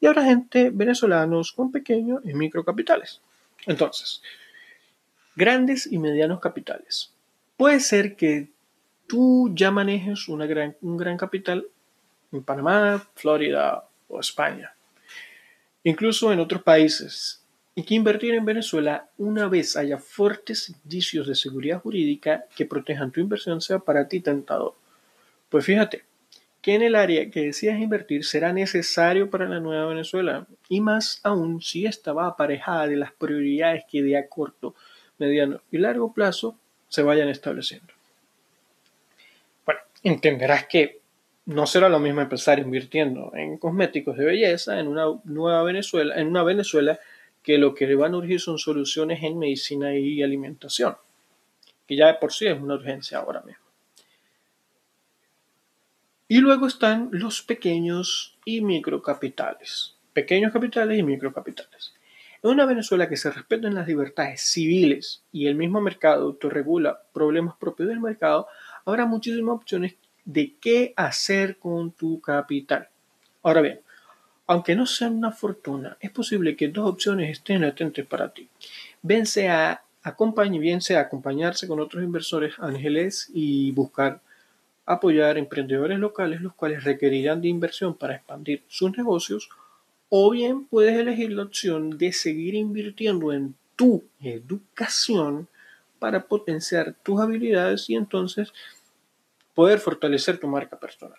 y 0.00 0.06
habrá 0.06 0.24
gente 0.24 0.70
venezolanos 0.70 1.52
con 1.52 1.72
pequeños 1.72 2.20
y 2.24 2.34
microcapitales. 2.34 3.20
Entonces, 3.66 4.22
grandes 5.34 5.90
y 5.90 5.98
medianos 5.98 6.40
capitales. 6.40 7.12
Puede 7.56 7.80
ser 7.80 8.14
que 8.14 8.50
tú 9.08 9.50
ya 9.54 9.70
manejes 9.70 10.28
una 10.28 10.46
gran, 10.46 10.76
un 10.80 10.96
gran 10.96 11.16
capital 11.16 11.66
en 12.30 12.44
Panamá, 12.44 13.04
Florida 13.14 13.88
o 14.08 14.20
España 14.20 14.72
incluso 15.88 16.32
en 16.32 16.40
otros 16.40 16.62
países, 16.62 17.42
y 17.74 17.82
que 17.82 17.94
invertir 17.94 18.34
en 18.34 18.44
Venezuela 18.44 19.08
una 19.18 19.48
vez 19.48 19.76
haya 19.76 19.98
fuertes 19.98 20.68
indicios 20.68 21.26
de 21.26 21.34
seguridad 21.34 21.80
jurídica 21.80 22.44
que 22.56 22.66
protejan 22.66 23.12
tu 23.12 23.20
inversión 23.20 23.60
sea 23.60 23.78
para 23.78 24.08
ti 24.08 24.20
tentador. 24.20 24.74
Pues 25.48 25.64
fíjate 25.64 26.04
que 26.60 26.74
en 26.74 26.82
el 26.82 26.94
área 26.96 27.30
que 27.30 27.44
decidas 27.44 27.78
invertir 27.78 28.24
será 28.24 28.52
necesario 28.52 29.30
para 29.30 29.48
la 29.48 29.60
nueva 29.60 29.86
Venezuela, 29.86 30.46
y 30.68 30.80
más 30.80 31.20
aún 31.22 31.62
si 31.62 31.86
esta 31.86 32.12
va 32.12 32.26
aparejada 32.26 32.86
de 32.86 32.96
las 32.96 33.12
prioridades 33.12 33.84
que 33.90 34.02
de 34.02 34.18
a 34.18 34.28
corto, 34.28 34.74
mediano 35.18 35.60
y 35.70 35.78
largo 35.78 36.12
plazo 36.12 36.58
se 36.88 37.02
vayan 37.02 37.28
estableciendo. 37.28 37.94
Bueno, 39.64 39.80
entenderás 40.02 40.66
que 40.66 40.97
no 41.48 41.66
será 41.66 41.88
lo 41.88 41.98
mismo 41.98 42.20
empezar 42.20 42.58
invirtiendo 42.58 43.32
en 43.34 43.56
cosméticos 43.56 44.18
de 44.18 44.26
belleza 44.26 44.78
en 44.78 44.86
una 44.86 45.06
nueva 45.24 45.62
Venezuela, 45.62 46.20
en 46.20 46.28
una 46.28 46.42
Venezuela 46.42 47.00
que 47.42 47.56
lo 47.56 47.74
que 47.74 47.86
le 47.86 47.94
van 47.94 48.12
a 48.12 48.18
urgir 48.18 48.38
son 48.38 48.58
soluciones 48.58 49.22
en 49.22 49.38
medicina 49.38 49.96
y 49.96 50.22
alimentación, 50.22 50.98
que 51.86 51.96
ya 51.96 52.08
de 52.08 52.14
por 52.14 52.34
sí 52.34 52.46
es 52.46 52.60
una 52.60 52.74
urgencia 52.74 53.16
ahora 53.16 53.40
mismo. 53.40 53.64
Y 56.28 56.36
luego 56.40 56.66
están 56.66 57.08
los 57.12 57.40
pequeños 57.40 58.36
y 58.44 58.60
microcapitales. 58.60 59.96
Pequeños 60.12 60.52
capitales 60.52 60.98
y 60.98 61.02
microcapitales. 61.02 61.94
En 62.42 62.50
una 62.50 62.66
Venezuela 62.66 63.08
que 63.08 63.16
se 63.16 63.30
respeten 63.30 63.74
las 63.74 63.88
libertades 63.88 64.42
civiles 64.42 65.22
y 65.32 65.46
el 65.46 65.54
mismo 65.54 65.80
mercado 65.80 66.24
autorregula 66.24 67.04
problemas 67.14 67.56
propios 67.56 67.88
del 67.88 68.00
mercado, 68.00 68.48
habrá 68.84 69.06
muchísimas 69.06 69.56
opciones 69.56 69.94
de 70.28 70.54
qué 70.60 70.92
hacer 70.94 71.56
con 71.56 71.90
tu 71.90 72.20
capital. 72.20 72.88
Ahora 73.42 73.62
bien, 73.62 73.80
aunque 74.46 74.76
no 74.76 74.84
sea 74.84 75.08
una 75.08 75.32
fortuna, 75.32 75.96
es 76.00 76.10
posible 76.10 76.54
que 76.54 76.68
dos 76.68 76.86
opciones 76.86 77.30
estén 77.30 77.62
latentes 77.62 78.04
para 78.04 78.28
ti. 78.28 78.46
Bien 79.00 79.24
sea, 79.24 79.82
bien 80.50 80.82
sea 80.82 81.00
acompañarse 81.00 81.66
con 81.66 81.80
otros 81.80 82.04
inversores 82.04 82.54
ángeles 82.58 83.30
y 83.32 83.72
buscar 83.72 84.20
apoyar 84.84 85.38
emprendedores 85.38 85.98
locales 85.98 86.42
los 86.42 86.52
cuales 86.52 86.84
requerirán 86.84 87.40
de 87.40 87.48
inversión 87.48 87.94
para 87.94 88.16
expandir 88.16 88.62
sus 88.68 88.96
negocios 88.96 89.48
O 90.10 90.30
bien 90.30 90.64
puedes 90.66 90.96
elegir 90.96 91.32
la 91.32 91.42
opción 91.42 91.96
de 91.98 92.12
seguir 92.12 92.54
invirtiendo 92.54 93.32
en 93.32 93.54
tu 93.76 94.04
educación 94.20 95.48
para 95.98 96.26
potenciar 96.26 96.94
tus 97.02 97.20
habilidades 97.20 97.88
y 97.90 97.96
entonces 97.96 98.52
poder 99.58 99.80
fortalecer 99.80 100.38
tu 100.38 100.46
marca 100.46 100.78
personal, 100.78 101.18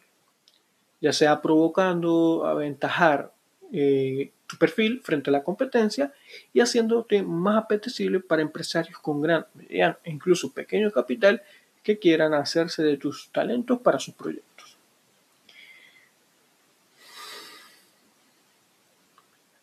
ya 1.02 1.12
sea 1.12 1.42
provocando 1.42 2.46
aventajar 2.46 3.34
eh, 3.74 4.32
tu 4.48 4.56
perfil 4.56 5.02
frente 5.02 5.30
a 5.30 5.34
la 5.34 5.44
competencia 5.44 6.14
y 6.54 6.62
haciéndote 6.62 7.22
más 7.22 7.58
apetecible 7.58 8.22
para 8.22 8.42
empresarios 8.42 8.98
con 9.00 9.22
gran, 9.22 9.46
mediano 9.56 9.98
e 10.06 10.12
incluso 10.12 10.54
pequeño 10.54 10.90
capital 10.90 11.44
que 11.84 12.00
quieran 12.00 12.34
hacerse 12.34 12.82
de 12.82 12.96
tus 12.96 13.30
talentos 13.34 13.82
para 13.82 14.00
sus 14.00 14.14
proyectos. 14.14 14.78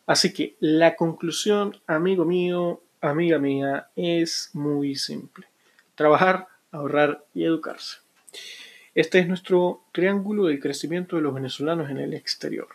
Así 0.05 0.31
que 0.33 0.55
la 0.59 0.95
conclusión, 0.95 1.81
amigo 1.87 2.25
mío, 2.25 2.83
amiga 3.01 3.39
mía, 3.39 3.89
es 3.95 4.51
muy 4.53 4.93
simple. 4.93 5.47
Trabajar, 5.95 6.47
ahorrar 6.71 7.25
y 7.33 7.43
educarse. 7.43 8.05
Este 8.97 9.19
es 9.19 9.27
nuestro 9.27 9.83
triángulo 9.91 10.45
de 10.45 10.59
crecimiento 10.59 11.17
de 11.17 11.21
los 11.21 11.31
venezolanos 11.31 11.91
en 11.91 11.99
el 11.99 12.15
exterior. 12.15 12.67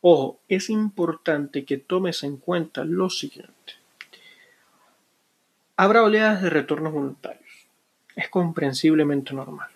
Ojo, 0.00 0.40
es 0.48 0.70
importante 0.70 1.64
que 1.64 1.78
tomes 1.78 2.24
en 2.24 2.38
cuenta 2.38 2.84
lo 2.84 3.08
siguiente. 3.10 3.74
Habrá 5.76 6.02
oleadas 6.02 6.42
de 6.42 6.50
retornos 6.50 6.92
voluntarios. 6.92 7.68
Es 8.16 8.28
comprensiblemente 8.28 9.32
normal. 9.32 9.68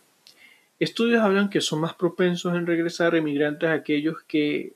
Estudios 0.80 1.22
hablan 1.22 1.48
que 1.50 1.60
son 1.60 1.82
más 1.82 1.94
propensos 1.94 2.56
en 2.56 2.66
regresar 2.66 3.14
emigrantes 3.14 3.70
aquellos 3.70 4.24
que 4.26 4.72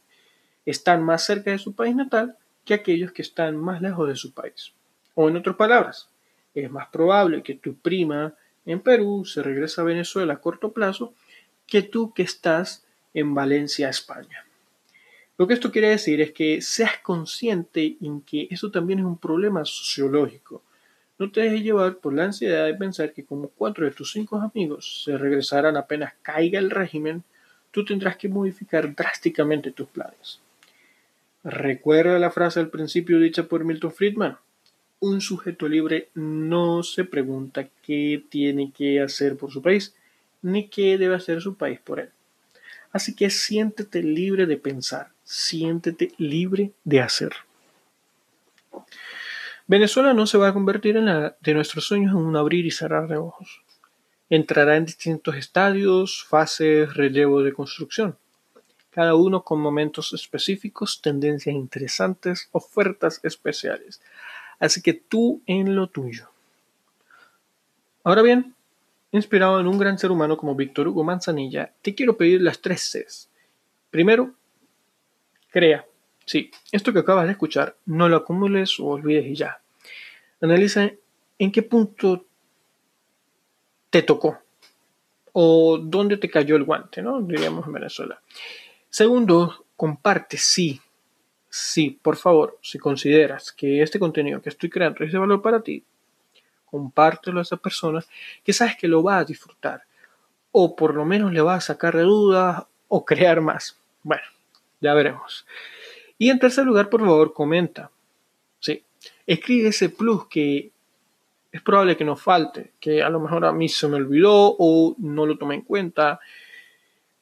están 0.64 1.02
más 1.02 1.24
cerca 1.24 1.50
de 1.50 1.58
su 1.58 1.74
país 1.74 1.96
natal 1.96 2.36
que 2.64 2.74
aquellos 2.74 3.10
que 3.10 3.22
están 3.22 3.56
más 3.56 3.82
lejos 3.82 4.06
de 4.06 4.14
su 4.14 4.32
país. 4.32 4.72
O 5.16 5.28
en 5.28 5.38
otras 5.38 5.56
palabras, 5.56 6.08
es 6.54 6.70
más 6.70 6.86
probable 6.86 7.42
que 7.42 7.54
tu 7.54 7.74
prima 7.74 8.32
en 8.66 8.80
Perú 8.80 9.24
se 9.24 9.42
regrese 9.42 9.80
a 9.80 9.84
Venezuela 9.84 10.34
a 10.34 10.40
corto 10.40 10.72
plazo 10.72 11.14
que 11.66 11.82
tú 11.82 12.12
que 12.12 12.22
estás 12.22 12.84
en 13.14 13.34
Valencia, 13.34 13.88
España. 13.88 14.44
Lo 15.36 15.46
que 15.46 15.54
esto 15.54 15.70
quiere 15.70 15.90
decir 15.90 16.20
es 16.20 16.32
que 16.32 16.60
seas 16.60 16.98
consciente 16.98 17.96
en 18.00 18.22
que 18.22 18.48
eso 18.50 18.70
también 18.70 18.98
es 18.98 19.04
un 19.04 19.18
problema 19.18 19.64
sociológico. 19.64 20.62
No 21.18 21.30
te 21.30 21.42
dejes 21.42 21.62
llevar 21.62 21.96
por 21.98 22.12
la 22.12 22.24
ansiedad 22.24 22.66
de 22.66 22.74
pensar 22.74 23.12
que 23.12 23.24
como 23.24 23.48
cuatro 23.48 23.84
de 23.84 23.92
tus 23.92 24.12
cinco 24.12 24.36
amigos 24.36 25.02
se 25.04 25.16
regresarán 25.16 25.76
apenas 25.76 26.14
caiga 26.22 26.58
el 26.58 26.70
régimen, 26.70 27.22
tú 27.70 27.84
tendrás 27.84 28.16
que 28.16 28.28
modificar 28.28 28.94
drásticamente 28.94 29.70
tus 29.70 29.88
planes. 29.88 30.40
Recuerda 31.44 32.18
la 32.18 32.30
frase 32.30 32.60
al 32.60 32.70
principio 32.70 33.18
dicha 33.18 33.44
por 33.44 33.64
Milton 33.64 33.92
Friedman. 33.92 34.38
Un 35.00 35.20
sujeto 35.20 35.68
libre 35.68 36.08
no 36.14 36.82
se 36.82 37.04
pregunta 37.04 37.68
qué 37.82 38.24
tiene 38.28 38.72
que 38.72 39.00
hacer 39.00 39.36
por 39.36 39.52
su 39.52 39.62
país, 39.62 39.94
ni 40.42 40.68
qué 40.68 40.98
debe 40.98 41.14
hacer 41.14 41.40
su 41.40 41.56
país 41.56 41.78
por 41.78 42.00
él. 42.00 42.10
Así 42.92 43.14
que 43.14 43.30
siéntete 43.30 44.02
libre 44.02 44.46
de 44.46 44.56
pensar, 44.56 45.10
siéntete 45.22 46.12
libre 46.18 46.72
de 46.84 47.00
hacer. 47.00 47.32
Venezuela 49.66 50.14
no 50.14 50.26
se 50.26 50.38
va 50.38 50.48
a 50.48 50.54
convertir 50.54 50.96
en 50.96 51.04
de 51.04 51.54
nuestros 51.54 51.84
sueños 51.84 52.12
en 52.12 52.18
un 52.18 52.36
abrir 52.36 52.64
y 52.66 52.70
cerrar 52.70 53.06
de 53.06 53.18
ojos. 53.18 53.62
Entrará 54.30 54.76
en 54.76 54.86
distintos 54.86 55.36
estadios, 55.36 56.24
fases, 56.24 56.94
relevo 56.94 57.42
de 57.42 57.52
construcción, 57.52 58.16
cada 58.90 59.14
uno 59.14 59.44
con 59.44 59.60
momentos 59.60 60.12
específicos, 60.12 61.00
tendencias 61.02 61.54
interesantes, 61.54 62.48
ofertas 62.52 63.20
especiales. 63.22 64.00
Así 64.58 64.82
que 64.82 64.94
tú 64.94 65.42
en 65.46 65.74
lo 65.74 65.88
tuyo. 65.88 66.30
Ahora 68.04 68.22
bien, 68.22 68.54
inspirado 69.12 69.60
en 69.60 69.66
un 69.66 69.78
gran 69.78 69.98
ser 69.98 70.10
humano 70.10 70.36
como 70.36 70.54
Víctor 70.54 70.88
Hugo 70.88 71.04
Manzanilla, 71.04 71.72
te 71.82 71.94
quiero 71.94 72.16
pedir 72.16 72.42
las 72.42 72.60
tres 72.60 72.82
Cs. 72.90 73.28
Primero, 73.90 74.34
crea. 75.50 75.86
Sí, 76.24 76.50
esto 76.72 76.92
que 76.92 76.98
acabas 76.98 77.26
de 77.26 77.32
escuchar, 77.32 77.76
no 77.86 78.08
lo 78.08 78.16
acumules 78.16 78.78
o 78.80 78.86
olvides 78.86 79.26
y 79.26 79.34
ya. 79.34 79.60
Analiza 80.40 80.90
en 81.38 81.52
qué 81.52 81.62
punto 81.62 82.26
te 83.90 84.02
tocó 84.02 84.38
o 85.32 85.78
dónde 85.78 86.16
te 86.16 86.28
cayó 86.28 86.56
el 86.56 86.64
guante, 86.64 87.00
¿no? 87.00 87.20
Diríamos 87.22 87.66
en 87.66 87.72
Venezuela. 87.72 88.20
Segundo, 88.90 89.66
comparte, 89.76 90.36
sí, 90.36 90.80
sí, 91.48 91.98
por 92.02 92.16
favor, 92.16 92.58
si 92.62 92.78
consideras 92.78 93.52
que 93.52 93.82
este 93.82 93.98
contenido 93.98 94.42
que 94.42 94.48
estoy 94.48 94.70
creando 94.70 95.04
es 95.04 95.12
de 95.12 95.18
valor 95.18 95.42
para 95.42 95.60
ti, 95.60 95.84
compártelo 96.64 97.38
a 97.38 97.42
esa 97.42 97.56
persona 97.56 98.04
que 98.44 98.52
sabes 98.52 98.76
que 98.76 98.88
lo 98.88 99.02
va 99.02 99.18
a 99.18 99.24
disfrutar 99.24 99.82
o 100.52 100.74
por 100.74 100.94
lo 100.94 101.04
menos 101.04 101.32
le 101.32 101.40
va 101.40 101.54
a 101.54 101.60
sacar 101.60 101.96
de 101.96 102.02
dudas 102.02 102.64
o 102.88 103.04
crear 103.04 103.40
más. 103.40 103.78
Bueno, 104.02 104.24
ya 104.80 104.94
veremos. 104.94 105.46
Y 106.18 106.30
en 106.30 106.38
tercer 106.38 106.66
lugar, 106.66 106.88
por 106.88 107.00
favor, 107.00 107.32
comenta. 107.32 107.90
Sí, 108.58 108.82
escribe 109.26 109.68
ese 109.68 109.88
plus 109.88 110.26
que 110.26 110.72
es 111.52 111.62
probable 111.62 111.96
que 111.96 112.04
nos 112.04 112.20
falte, 112.20 112.72
que 112.80 113.02
a 113.02 113.08
lo 113.08 113.20
mejor 113.20 113.44
a 113.44 113.52
mí 113.52 113.68
se 113.68 113.88
me 113.88 113.96
olvidó 113.96 114.56
o 114.58 114.94
no 114.98 115.26
lo 115.26 115.38
tomé 115.38 115.56
en 115.56 115.62
cuenta. 115.62 116.20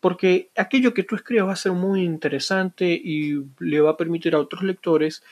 Porque 0.07 0.51
aquello 0.55 0.95
que 0.95 1.03
tú 1.03 1.17
escribas 1.17 1.49
va 1.49 1.53
a 1.55 1.57
ser 1.57 1.73
muy 1.73 2.05
interesante 2.05 2.93
y 2.93 3.43
le 3.59 3.81
va 3.81 3.91
a 3.91 3.97
permitir 3.97 4.37
a 4.37 4.39
otros 4.39 4.63
lectores 4.63 5.25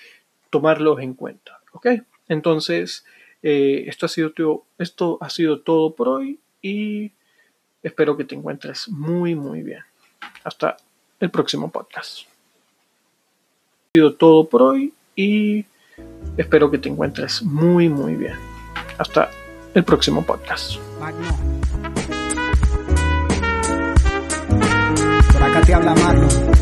tomarlos 0.50 0.98
en 0.98 1.14
cuenta. 1.14 1.60
¿Ok? 1.70 1.86
Entonces, 2.26 3.04
eh, 3.44 3.84
esto, 3.86 4.06
ha 4.06 4.08
sido 4.08 4.32
todo, 4.32 4.64
esto 4.78 5.16
ha 5.20 5.30
sido 5.30 5.60
todo 5.60 5.94
por 5.94 6.08
hoy 6.08 6.40
y 6.60 7.12
espero 7.84 8.16
que 8.16 8.24
te 8.24 8.34
encuentres 8.34 8.88
muy, 8.88 9.36
muy 9.36 9.62
bien. 9.62 9.84
Hasta 10.42 10.76
el 11.20 11.30
próximo 11.30 11.70
podcast. 11.70 12.22
Ha 12.22 13.90
sido 13.94 14.14
todo 14.16 14.48
por 14.48 14.62
hoy 14.62 14.92
y 15.14 15.64
espero 16.36 16.68
que 16.72 16.78
te 16.78 16.88
encuentres 16.88 17.44
muy, 17.44 17.88
muy 17.88 18.16
bien. 18.16 18.34
Hasta 18.98 19.30
el 19.72 19.84
próximo 19.84 20.26
podcast. 20.26 20.80
Te 25.64 25.74
habla 25.74 25.94
Marlon. 25.94 26.54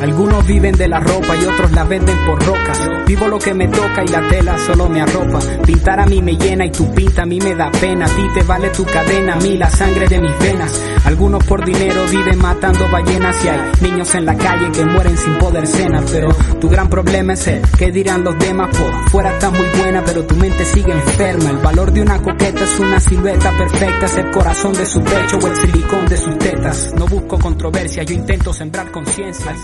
Algunos 0.00 0.46
viven 0.46 0.76
de 0.76 0.88
la 0.88 1.00
ropa 1.00 1.34
y 1.36 1.44
otros 1.44 1.72
la 1.72 1.84
venden 1.84 2.16
por 2.24 2.44
roca. 2.44 2.72
Vivo 3.06 3.26
lo 3.26 3.38
que 3.38 3.52
me 3.52 3.66
toca 3.66 4.04
y 4.04 4.08
la 4.08 4.28
tela 4.28 4.56
solo 4.58 4.88
me 4.88 5.00
arropa. 5.00 5.40
Pintar 5.66 6.00
a 6.00 6.06
mí 6.06 6.22
me 6.22 6.36
llena 6.36 6.66
y 6.66 6.70
tu 6.70 6.92
pinta 6.92 7.22
a 7.22 7.26
mí 7.26 7.40
me 7.40 7.54
da 7.54 7.70
pena. 7.70 8.06
A 8.06 8.08
ti 8.08 8.22
te 8.34 8.42
vale 8.44 8.68
tu 8.70 8.84
cadena, 8.84 9.34
a 9.34 9.36
mí 9.36 9.56
la 9.56 9.68
sangre 9.70 10.06
de 10.06 10.20
mis 10.20 10.38
venas. 10.38 10.82
Algunos 11.08 11.42
por 11.44 11.64
dinero 11.64 12.04
viven 12.10 12.38
matando 12.38 12.86
ballenas 12.90 13.42
y 13.42 13.48
hay 13.48 13.60
niños 13.80 14.14
en 14.14 14.26
la 14.26 14.36
calle 14.36 14.70
que 14.70 14.84
mueren 14.84 15.16
sin 15.16 15.38
poder 15.38 15.66
cenar. 15.66 16.04
Pero 16.12 16.28
tu 16.60 16.68
gran 16.68 16.90
problema 16.90 17.32
es 17.32 17.46
el 17.46 17.62
que 17.78 17.90
dirán 17.90 18.24
los 18.24 18.38
demás. 18.38 18.76
Por 18.76 19.08
fuera 19.08 19.32
estás 19.32 19.50
muy 19.50 19.66
buena, 19.80 20.04
pero 20.04 20.26
tu 20.26 20.36
mente 20.36 20.66
sigue 20.66 20.92
enferma. 20.92 21.48
El 21.48 21.58
valor 21.58 21.92
de 21.92 22.02
una 22.02 22.20
coqueta 22.20 22.62
es 22.62 22.78
una 22.78 23.00
silueta 23.00 23.56
perfecta. 23.56 24.04
Es 24.04 24.16
el 24.18 24.30
corazón 24.30 24.74
de 24.74 24.84
su 24.84 25.02
pecho 25.02 25.38
o 25.38 25.46
el 25.46 25.56
silicón 25.56 26.06
de 26.08 26.16
sus 26.18 26.38
tetas. 26.38 26.92
No 26.94 27.06
busco 27.06 27.38
controversia, 27.38 28.02
yo 28.02 28.14
intento 28.14 28.52
sembrar 28.52 28.92
conciencia. 28.92 29.56